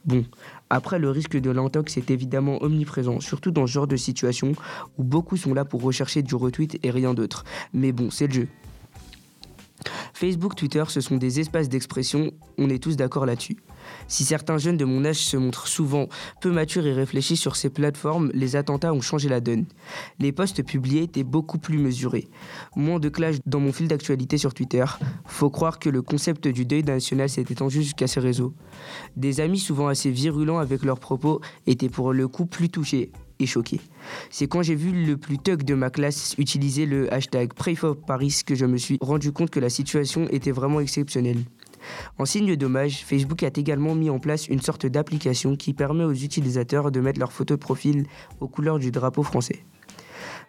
Bon, 0.07 0.25
après 0.71 0.99
le 0.99 1.11
risque 1.11 1.37
de 1.37 1.51
l'intox 1.51 1.99
est 1.99 2.11
évidemment 2.11 2.63
omniprésent, 2.63 3.21
surtout 3.21 3.51
dans 3.51 3.67
ce 3.67 3.73
genre 3.73 3.87
de 3.87 3.97
situation 3.97 4.53
où 4.97 5.05
beaucoup 5.05 5.37
sont 5.37 5.53
là 5.53 5.67
pour 5.67 5.83
rechercher 5.83 6.23
du 6.23 6.35
retweet 6.35 6.79
et 6.83 6.91
rien 6.91 7.13
d'autre. 7.13 7.45
Mais 7.75 7.93
bon, 7.93 8.11
c'est 8.11 8.29
le 8.29 8.33
jeu. 8.33 8.49
Facebook, 10.15 10.55
Twitter, 10.57 10.85
ce 10.89 11.03
sont 11.03 11.19
des 11.19 11.41
espaces 11.41 11.69
d'expression, 11.69 12.33
on 12.57 12.71
est 12.71 12.83
tous 12.83 12.97
d'accord 12.97 13.27
là-dessus. 13.27 13.59
Si 14.07 14.24
certains 14.24 14.59
jeunes 14.59 14.77
de 14.77 14.85
mon 14.85 15.05
âge 15.05 15.18
se 15.18 15.37
montrent 15.37 15.66
souvent 15.66 16.09
peu 16.40 16.51
matures 16.51 16.87
et 16.87 16.92
réfléchis 16.92 17.37
sur 17.37 17.57
ces 17.57 17.70
plateformes, 17.70 18.31
les 18.35 18.57
attentats 18.57 18.92
ont 18.92 19.01
changé 19.01 19.29
la 19.29 19.40
donne. 19.40 19.66
Les 20.18 20.33
posts 20.33 20.62
publiés 20.62 21.03
étaient 21.03 21.24
beaucoup 21.24 21.59
plus 21.59 21.79
mesurés. 21.79 22.29
Moins 22.77 22.98
de 22.98 23.09
clash 23.09 23.37
dans 23.46 23.61
mon 23.61 23.72
fil 23.72 23.88
d'actualité 23.88 24.38
sur 24.38 24.55
Twitter. 24.55 24.85
Faut 25.27 25.51
croire 25.51 25.79
que 25.79 25.88
le 25.88 26.03
concept 26.03 26.48
du 26.48 26.64
deuil 26.64 26.83
national 26.83 27.29
s'est 27.29 27.42
étendu 27.42 27.83
jusqu'à 27.83 28.07
ces 28.07 28.20
réseaux. 28.20 28.55
Des 29.16 29.40
amis 29.40 29.59
souvent 29.59 29.88
assez 29.88 30.11
virulents 30.11 30.59
avec 30.59 30.83
leurs 30.85 31.01
propos 31.01 31.40
étaient 31.66 31.88
pour 31.88 32.12
le 32.12 32.29
coup 32.29 32.46
plus 32.46 32.70
touchés 32.70 33.12
et 33.38 33.46
choqués. 33.46 33.81
C'est 34.31 34.48
quand 34.48 34.62
j'ai 34.62 34.74
vu 34.74 34.90
le 34.90 35.16
plus 35.16 35.38
thug 35.38 35.62
de 35.62 35.74
ma 35.74 35.90
classe 35.90 36.35
utiliser 36.38 36.87
le 36.87 37.12
hashtag 37.12 37.53
PrayForParis 37.53 38.42
que 38.44 38.55
je 38.55 38.66
me 38.66 38.77
suis 38.77 38.98
rendu 39.01 39.33
compte 39.33 39.51
que 39.51 39.61
la 39.61 39.70
situation 39.70 40.27
était 40.31 40.51
vraiment 40.51 40.81
exceptionnelle. 40.81 41.44
En 42.19 42.25
signe 42.25 42.57
d'hommage, 42.57 43.05
Facebook 43.05 43.43
a 43.43 43.51
également 43.55 43.95
mis 43.95 44.11
en 44.11 44.19
place 44.19 44.49
une 44.49 44.61
sorte 44.61 44.87
d'application 44.87 45.57
qui 45.57 45.75
permet 45.75 46.05
aux 46.05 46.12
utilisateurs 46.12 46.91
de 46.91 47.01
mettre 47.01 47.21
leur 47.21 47.33
photo 47.33 47.55
de 47.55 47.61
profil 47.61 48.07
aux 48.41 48.49
couleurs 48.49 48.79
du 48.79 48.91
drapeau 48.91 49.23
français. 49.23 49.64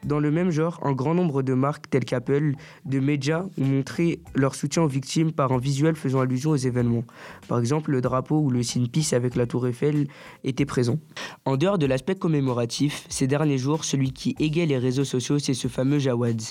Dans 0.05 0.19
le 0.19 0.31
même 0.31 0.49
genre, 0.49 0.79
un 0.83 0.93
grand 0.93 1.13
nombre 1.13 1.41
de 1.41 1.53
marques 1.53 1.89
telles 1.89 2.05
qu'Apple, 2.05 2.53
de 2.85 2.99
médias 2.99 3.45
ont 3.57 3.65
montré 3.65 4.21
leur 4.33 4.55
soutien 4.55 4.83
aux 4.83 4.87
victimes 4.87 5.33
par 5.33 5.51
un 5.51 5.57
visuel 5.57 5.95
faisant 5.95 6.21
allusion 6.21 6.51
aux 6.51 6.55
événements. 6.55 7.03
Par 7.47 7.59
exemple, 7.59 7.91
le 7.91 7.99
drapeau 7.99 8.39
ou 8.39 8.49
le 8.49 8.63
signe 8.63 8.87
Peace 8.87 9.13
avec 9.13 9.35
la 9.35 9.45
tour 9.45 9.67
Eiffel 9.67 10.07
étaient 10.43 10.65
présents. 10.65 10.99
En 11.45 11.57
dehors 11.57 11.77
de 11.77 11.85
l'aspect 11.85 12.15
commémoratif, 12.15 13.05
ces 13.09 13.27
derniers 13.27 13.57
jours, 13.57 13.83
celui 13.83 14.13
qui 14.13 14.35
égaye 14.39 14.67
les 14.67 14.77
réseaux 14.77 15.03
sociaux, 15.03 15.37
c'est 15.37 15.53
ce 15.53 15.67
fameux 15.67 15.99
Jawad. 15.99 16.41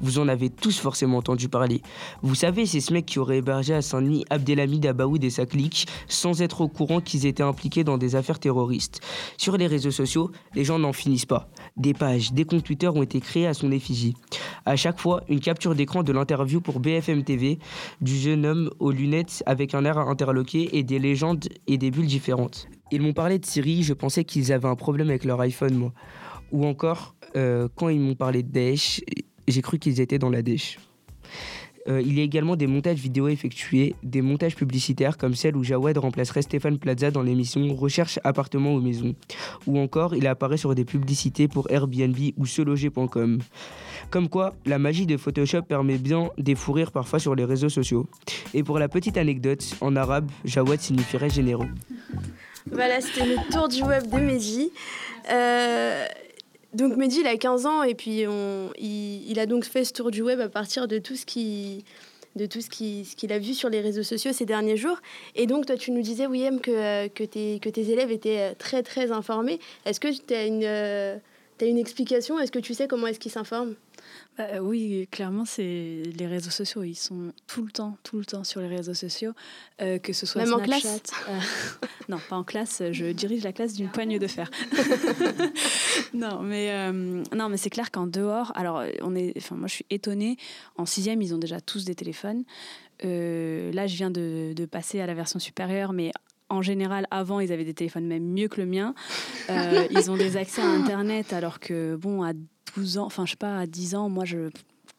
Vous 0.00 0.18
en 0.18 0.28
avez 0.28 0.48
tous 0.48 0.78
forcément 0.78 1.18
entendu 1.18 1.48
parler. 1.48 1.82
Vous 2.22 2.34
savez, 2.34 2.64
c'est 2.64 2.80
ce 2.80 2.92
mec 2.92 3.04
qui 3.04 3.18
aurait 3.18 3.38
hébergé 3.38 3.74
à 3.74 3.82
Saint-Denis 3.82 4.24
Abdelhamid 4.30 4.86
Abaoud 4.86 5.22
et 5.22 5.30
sa 5.30 5.44
clique 5.44 5.86
sans 6.08 6.40
être 6.40 6.62
au 6.62 6.68
courant 6.68 7.00
qu'ils 7.00 7.26
étaient 7.26 7.42
impliqués 7.42 7.84
dans 7.84 7.98
des 7.98 8.16
affaires 8.16 8.38
terroristes. 8.38 9.00
Sur 9.36 9.56
les 9.56 9.66
réseaux 9.66 9.90
sociaux, 9.90 10.30
les 10.54 10.64
gens 10.64 10.78
n'en 10.78 10.92
finissent 10.92 11.26
pas. 11.26 11.48
Des 11.76 11.92
pages, 11.92 12.32
des 12.32 12.44
comptes 12.44 12.64
Twitter 12.64 12.90
ont 12.94 13.02
été 13.02 13.20
créés 13.20 13.46
à 13.46 13.54
son 13.54 13.70
effigie. 13.70 14.14
À 14.66 14.76
chaque 14.76 14.98
fois, 14.98 15.22
une 15.28 15.40
capture 15.40 15.74
d'écran 15.74 16.02
de 16.02 16.12
l'interview 16.12 16.60
pour 16.60 16.80
BFM 16.80 17.24
TV 17.24 17.58
du 18.00 18.16
jeune 18.16 18.46
homme 18.46 18.70
aux 18.78 18.90
lunettes 18.90 19.42
avec 19.46 19.74
un 19.74 19.84
air 19.84 19.98
interloqué 19.98 20.76
et 20.76 20.82
des 20.82 20.98
légendes 20.98 21.48
et 21.66 21.78
des 21.78 21.90
bulles 21.90 22.06
différentes. 22.06 22.68
Ils 22.90 23.02
m'ont 23.02 23.12
parlé 23.12 23.38
de 23.38 23.46
Siri, 23.46 23.82
je 23.82 23.94
pensais 23.94 24.24
qu'ils 24.24 24.52
avaient 24.52 24.68
un 24.68 24.76
problème 24.76 25.10
avec 25.10 25.24
leur 25.24 25.40
iPhone, 25.40 25.74
moi. 25.74 25.92
Ou 26.52 26.66
encore, 26.66 27.14
euh, 27.36 27.68
quand 27.74 27.88
ils 27.88 28.00
m'ont 28.00 28.14
parlé 28.14 28.42
de 28.42 28.50
Daesh, 28.50 29.00
j'ai 29.48 29.62
cru 29.62 29.78
qu'ils 29.78 30.00
étaient 30.00 30.18
dans 30.18 30.30
la 30.30 30.42
Daesh. 30.42 30.78
Euh, 31.88 32.00
il 32.00 32.16
y 32.16 32.20
a 32.20 32.22
également 32.22 32.56
des 32.56 32.66
montages 32.66 32.98
vidéo 32.98 33.28
effectués, 33.28 33.94
des 34.02 34.22
montages 34.22 34.56
publicitaires 34.56 35.18
comme 35.18 35.34
celle 35.34 35.56
où 35.56 35.62
Jawed 35.62 35.98
remplacerait 35.98 36.42
Stéphane 36.42 36.78
Plaza 36.78 37.10
dans 37.10 37.22
l'émission 37.22 37.74
Recherche 37.74 38.18
appartement 38.24 38.74
ou 38.74 38.80
maison. 38.80 39.14
Ou 39.66 39.78
encore, 39.78 40.14
il 40.14 40.26
apparaît 40.26 40.56
sur 40.56 40.74
des 40.74 40.84
publicités 40.84 41.48
pour 41.48 41.70
Airbnb 41.70 42.16
ou 42.36 42.46
seloger.com. 42.46 43.38
Comme 44.10 44.28
quoi, 44.28 44.54
la 44.64 44.78
magie 44.78 45.06
de 45.06 45.16
Photoshop 45.16 45.62
permet 45.62 45.98
bien 45.98 46.30
des 46.38 46.54
parfois 46.92 47.18
sur 47.18 47.34
les 47.34 47.44
réseaux 47.44 47.68
sociaux. 47.68 48.06
Et 48.54 48.62
pour 48.62 48.78
la 48.78 48.88
petite 48.88 49.16
anecdote, 49.16 49.76
en 49.80 49.96
arabe, 49.96 50.30
Jawed 50.44 50.80
signifierait 50.80 51.30
généreux. 51.30 51.68
Voilà, 52.70 53.00
c'était 53.00 53.26
le 53.26 53.36
tour 53.52 53.68
du 53.68 53.82
web 53.82 54.08
de 54.10 54.18
Mehdi. 54.18 54.70
Euh, 55.30 56.06
donc 56.74 56.96
Mehdi, 56.96 57.20
il 57.20 57.26
a 57.26 57.36
15 57.36 57.66
ans 57.66 57.82
et 57.82 57.94
puis 57.94 58.24
il, 58.78 59.38
a 59.38 59.46
donc 59.46 59.64
fait 59.64 59.84
ce 59.84 59.92
tour 59.92 60.10
du 60.10 60.22
web 60.22 60.40
à 60.40 60.48
partir 60.48 60.88
de 60.88 60.98
tout 60.98 61.16
ce 61.16 61.24
qu'il 61.24 61.82
a 63.32 63.38
vu 63.38 63.54
sur 63.54 63.68
les 63.68 63.80
réseaux 63.80 64.02
sociaux 64.02 64.32
ces 64.32 64.46
derniers 64.46 64.76
jours. 64.76 64.98
Et 65.34 65.46
donc, 65.46 65.66
toi, 65.66 65.76
tu 65.76 65.90
nous 65.90 66.02
disais, 66.02 66.26
William, 66.26 66.60
que, 66.60 67.08
que, 67.08 67.24
tes, 67.24 67.58
que 67.60 67.68
tes 67.68 67.90
élèves 67.90 68.10
étaient 68.10 68.54
très, 68.54 68.82
très 68.82 69.12
informés. 69.12 69.60
Est-ce 69.84 70.00
que 70.00 70.08
tu 70.08 70.34
as 70.34 70.46
une, 70.46 70.64
as 70.64 71.64
une 71.64 71.78
explication? 71.78 72.38
Est-ce 72.38 72.52
que 72.52 72.58
tu 72.58 72.74
sais 72.74 72.88
comment 72.88 73.06
est-ce 73.06 73.20
qu'ils 73.20 73.32
s'informent? 73.32 73.74
Bah, 74.36 74.60
oui, 74.60 75.06
clairement, 75.10 75.44
c'est 75.44 76.02
les 76.16 76.26
réseaux 76.26 76.50
sociaux. 76.50 76.82
Ils 76.82 76.96
sont 76.96 77.32
tout 77.46 77.62
le 77.64 77.70
temps, 77.70 77.96
tout 78.02 78.18
le 78.18 78.24
temps 78.24 78.42
sur 78.42 78.60
les 78.60 78.66
réseaux 78.66 78.94
sociaux, 78.94 79.32
euh, 79.80 79.98
que 79.98 80.12
ce 80.12 80.26
soit 80.26 80.42
Même 80.42 80.54
Snapchat. 80.54 80.64
en 80.64 80.80
classe 80.80 81.10
euh, 81.28 81.86
non, 82.08 82.18
pas 82.28 82.36
en 82.36 82.44
classe. 82.44 82.82
Je 82.90 83.12
dirige 83.12 83.44
la 83.44 83.52
classe 83.52 83.74
d'une 83.74 83.88
poigne 83.88 84.18
de 84.18 84.26
fer. 84.26 84.50
non, 86.14 86.40
mais 86.42 86.72
euh, 86.72 87.22
non, 87.34 87.48
mais 87.48 87.56
c'est 87.56 87.70
clair 87.70 87.90
qu'en 87.92 88.06
dehors, 88.06 88.52
alors 88.56 88.82
on 89.02 89.14
est, 89.14 89.34
enfin 89.36 89.54
moi 89.54 89.68
je 89.68 89.74
suis 89.74 89.86
étonnée. 89.90 90.36
En 90.76 90.86
sixième, 90.86 91.22
ils 91.22 91.32
ont 91.32 91.38
déjà 91.38 91.60
tous 91.60 91.84
des 91.84 91.94
téléphones. 91.94 92.44
là, 93.02 93.86
je 93.86 93.96
viens 93.96 94.10
de, 94.10 94.52
de 94.54 94.66
passer 94.66 95.00
à 95.00 95.06
la 95.06 95.14
version 95.14 95.38
supérieure, 95.38 95.92
mais 95.92 96.10
en 96.54 96.62
général, 96.62 97.06
avant, 97.10 97.40
ils 97.40 97.52
avaient 97.52 97.64
des 97.64 97.74
téléphones 97.74 98.06
même 98.06 98.24
mieux 98.24 98.48
que 98.48 98.60
le 98.60 98.66
mien. 98.66 98.94
ils 99.90 100.10
ont 100.10 100.16
des 100.16 100.36
accès 100.36 100.62
à 100.62 100.66
Internet, 100.66 101.32
alors 101.32 101.60
que, 101.60 101.96
bon, 101.96 102.22
à 102.22 102.32
12 102.76 102.98
ans, 102.98 103.06
enfin, 103.06 103.26
je 103.26 103.32
sais 103.32 103.36
pas, 103.36 103.58
à 103.58 103.66
10 103.66 103.94
ans, 103.94 104.08
moi, 104.08 104.24
je 104.24 104.50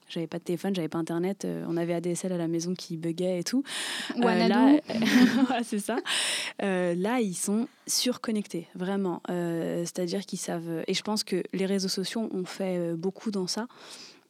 j'avais 0.07 0.27
pas 0.27 0.37
de 0.37 0.43
téléphone, 0.43 0.75
j'avais 0.75 0.87
pas 0.87 0.99
internet, 0.99 1.45
euh, 1.45 1.65
on 1.67 1.77
avait 1.77 1.93
ADSL 1.93 2.31
à 2.31 2.37
la 2.37 2.47
maison 2.47 2.75
qui 2.75 2.95
buguait 2.95 3.39
et 3.39 3.43
tout. 3.43 3.63
Euh, 4.17 4.47
là, 4.47 4.79
c'est 5.63 5.79
ça. 5.79 5.97
Euh, 6.61 6.93
là, 6.95 7.19
ils 7.21 7.35
sont 7.35 7.67
surconnectés, 7.87 8.67
vraiment. 8.75 9.21
C'est-à-dire 9.27 10.25
qu'ils 10.25 10.39
savent. 10.39 10.83
Et 10.87 10.93
je 10.93 11.01
pense 11.01 11.23
que 11.23 11.43
les 11.53 11.65
réseaux 11.65 11.87
sociaux 11.89 12.29
ont 12.31 12.45
fait 12.45 12.93
beaucoup 12.95 13.31
dans 13.31 13.47
ça. 13.47 13.67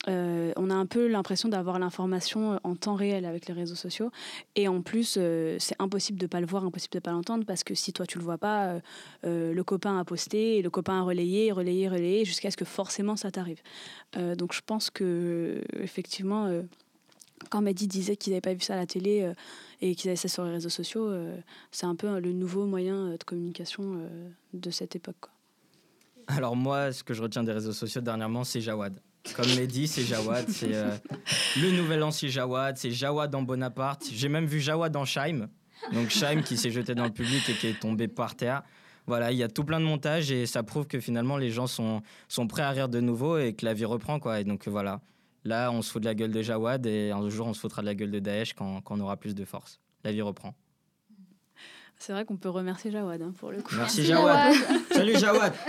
Euh, 0.08 0.54
on 0.56 0.70
a 0.70 0.76
un 0.76 0.86
peu 0.86 1.08
l'impression 1.08 1.50
d'avoir 1.50 1.80
l'information 1.80 2.54
euh, 2.54 2.58
en 2.64 2.76
temps 2.76 2.96
réel 2.96 3.26
avec 3.26 3.48
les 3.48 3.54
réseaux 3.54 3.76
sociaux. 3.76 4.12
Et 4.56 4.68
en 4.68 4.82
plus, 4.82 5.16
euh, 5.18 5.58
c'est 5.60 5.76
impossible 5.80 6.20
de 6.20 6.26
ne 6.26 6.30
pas 6.30 6.40
le 6.40 6.46
voir, 6.46 6.64
impossible 6.64 6.94
de 6.94 6.98
ne 6.98 7.02
pas 7.02 7.12
l'entendre, 7.12 7.46
parce 7.46 7.64
que 7.64 7.74
si 7.74 7.94
toi 7.94 8.06
tu 8.06 8.18
le 8.18 8.24
vois 8.24 8.38
pas, 8.38 8.80
le 9.24 9.62
copain 9.64 9.98
a 10.00 10.06
posté, 10.06 10.58
et 10.58 10.62
le 10.62 10.70
copain 10.70 11.00
a 11.00 11.02
relayé, 11.02 11.52
relayé, 11.52 11.90
relayé, 11.90 12.26
jusqu'à 12.26 12.52
ce 12.52 12.58
que 12.58 12.66
forcément 12.66 13.16
ça 13.16 13.32
t'arrive. 13.32 13.62
donc 14.38 14.54
je 14.54 14.62
pense 14.66 14.90
que 14.90 15.62
effectivement, 15.80 16.50
quand 17.50 17.62
Mehdi 17.62 17.88
disait 17.88 18.16
qu'ils 18.16 18.32
n'avaient 18.32 18.42
pas 18.42 18.54
vu 18.54 18.62
ça 18.62 18.74
à 18.74 18.78
la 18.78 18.86
télé 18.86 19.32
et 19.82 19.96
qu'ils 19.96 20.10
avaient 20.10 20.16
ça 20.16 20.28
sur 20.28 20.46
les 20.46 20.52
réseaux 20.52 20.70
sociaux, 20.70 21.12
c'est 21.72 21.86
un 21.86 21.96
peu 21.96 22.20
le 22.20 22.32
nouveau 22.32 22.66
moyen 22.66 23.12
de 23.12 23.24
communication 23.24 24.08
de 24.54 24.70
cette 24.70 24.96
époque. 24.96 25.30
Alors 26.28 26.56
moi, 26.56 26.92
ce 26.92 27.04
que 27.04 27.14
je 27.14 27.22
retiens 27.22 27.44
des 27.44 27.54
réseaux 27.54 27.74
sociaux 27.74 28.02
dernièrement, 28.02 28.44
c'est 28.44 28.62
Jawad. 28.62 29.00
Comme 29.34 29.48
Mehdi, 29.56 29.88
c'est 29.88 30.04
Jawad. 30.04 30.46
C'est 30.50 30.74
euh, 30.76 30.96
le 31.60 31.72
nouvel 31.72 32.04
ancien 32.04 32.30
Jawad. 32.30 32.78
C'est 32.78 32.92
Jawad 32.92 33.34
en 33.34 33.42
Bonaparte. 33.42 34.06
J'ai 34.12 34.30
même 34.30 34.46
vu 34.46 34.60
Jawad 34.60 34.96
en 34.96 35.06
Scheim. 35.06 35.48
Donc 35.94 36.10
Scheim 36.10 36.44
qui 36.44 36.58
s'est 36.58 36.72
jeté 36.72 36.96
dans 36.96 37.06
le 37.06 37.12
public 37.12 37.50
et 37.50 37.54
qui 37.54 37.68
est 37.68 37.80
tombé 37.80 38.08
par 38.08 38.36
terre. 38.36 38.64
Voilà, 39.08 39.32
il 39.32 39.38
y 39.38 39.44
a 39.44 39.48
tout 39.48 39.64
plein 39.64 39.80
de 39.80 39.86
montages 39.86 40.32
et 40.32 40.46
ça 40.46 40.64
prouve 40.64 40.88
que 40.88 41.00
finalement 41.00 41.38
les 41.38 41.52
gens 41.52 41.68
sont, 41.68 42.02
sont 42.28 42.48
prêts 42.48 42.64
à 42.64 42.72
rire 42.72 42.90
de 42.90 43.00
nouveau 43.00 43.38
et 43.38 43.54
que 43.54 43.66
la 43.66 43.74
vie 43.74 43.86
reprend. 43.86 44.20
Quoi. 44.20 44.40
Et 44.40 44.44
donc 44.44 44.68
voilà, 44.68 45.02
là 45.44 45.72
on 45.72 45.82
se 45.82 45.92
fout 45.92 46.02
de 46.02 46.08
la 46.08 46.16
gueule 46.16 46.32
de 46.32 46.42
Jawad 46.42 46.86
et 46.88 47.12
un 47.12 47.30
jour 47.30 47.46
on 47.46 47.54
se 47.54 47.60
foutra 47.60 47.82
de 47.84 47.88
la 47.88 47.94
gueule 47.94 48.12
de 48.12 48.20
Daesh 48.20 48.54
quand, 48.54 48.82
quand 48.82 48.98
on 48.98 49.02
aura 49.02 49.18
plus 49.18 49.36
de 49.36 49.46
force. 49.46 49.80
La 50.04 50.12
vie 50.12 50.22
reprend. 50.24 50.56
C'est 51.98 52.14
vrai 52.14 52.26
qu'on 52.26 52.38
peut 52.38 52.50
remercier 52.50 52.92
Jawad 52.92 53.22
hein, 53.22 53.34
pour 53.38 53.52
le 53.52 53.62
coup. 53.62 53.76
Merci, 53.76 54.04
Jawad. 54.06 54.54
Salut 54.92 55.18
Jawad. 55.18 55.54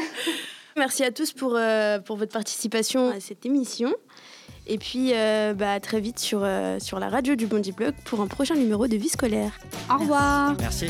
Merci 0.76 1.04
à 1.04 1.10
tous 1.10 1.32
pour, 1.32 1.54
euh, 1.56 1.98
pour 2.00 2.16
votre 2.16 2.32
participation 2.32 3.10
à 3.10 3.20
cette 3.20 3.46
émission. 3.46 3.94
Et 4.66 4.78
puis, 4.78 5.12
euh, 5.14 5.54
bah, 5.54 5.78
très 5.80 6.00
vite 6.00 6.18
sur, 6.18 6.40
euh, 6.42 6.78
sur 6.80 6.98
la 6.98 7.08
radio 7.08 7.34
du 7.34 7.46
Bondi 7.46 7.72
Blog 7.72 7.94
pour 8.04 8.20
un 8.20 8.26
prochain 8.26 8.56
numéro 8.56 8.86
de 8.86 8.96
vie 8.96 9.08
scolaire. 9.08 9.52
Au 9.90 9.98
revoir. 9.98 10.54
Merci. 10.58 10.86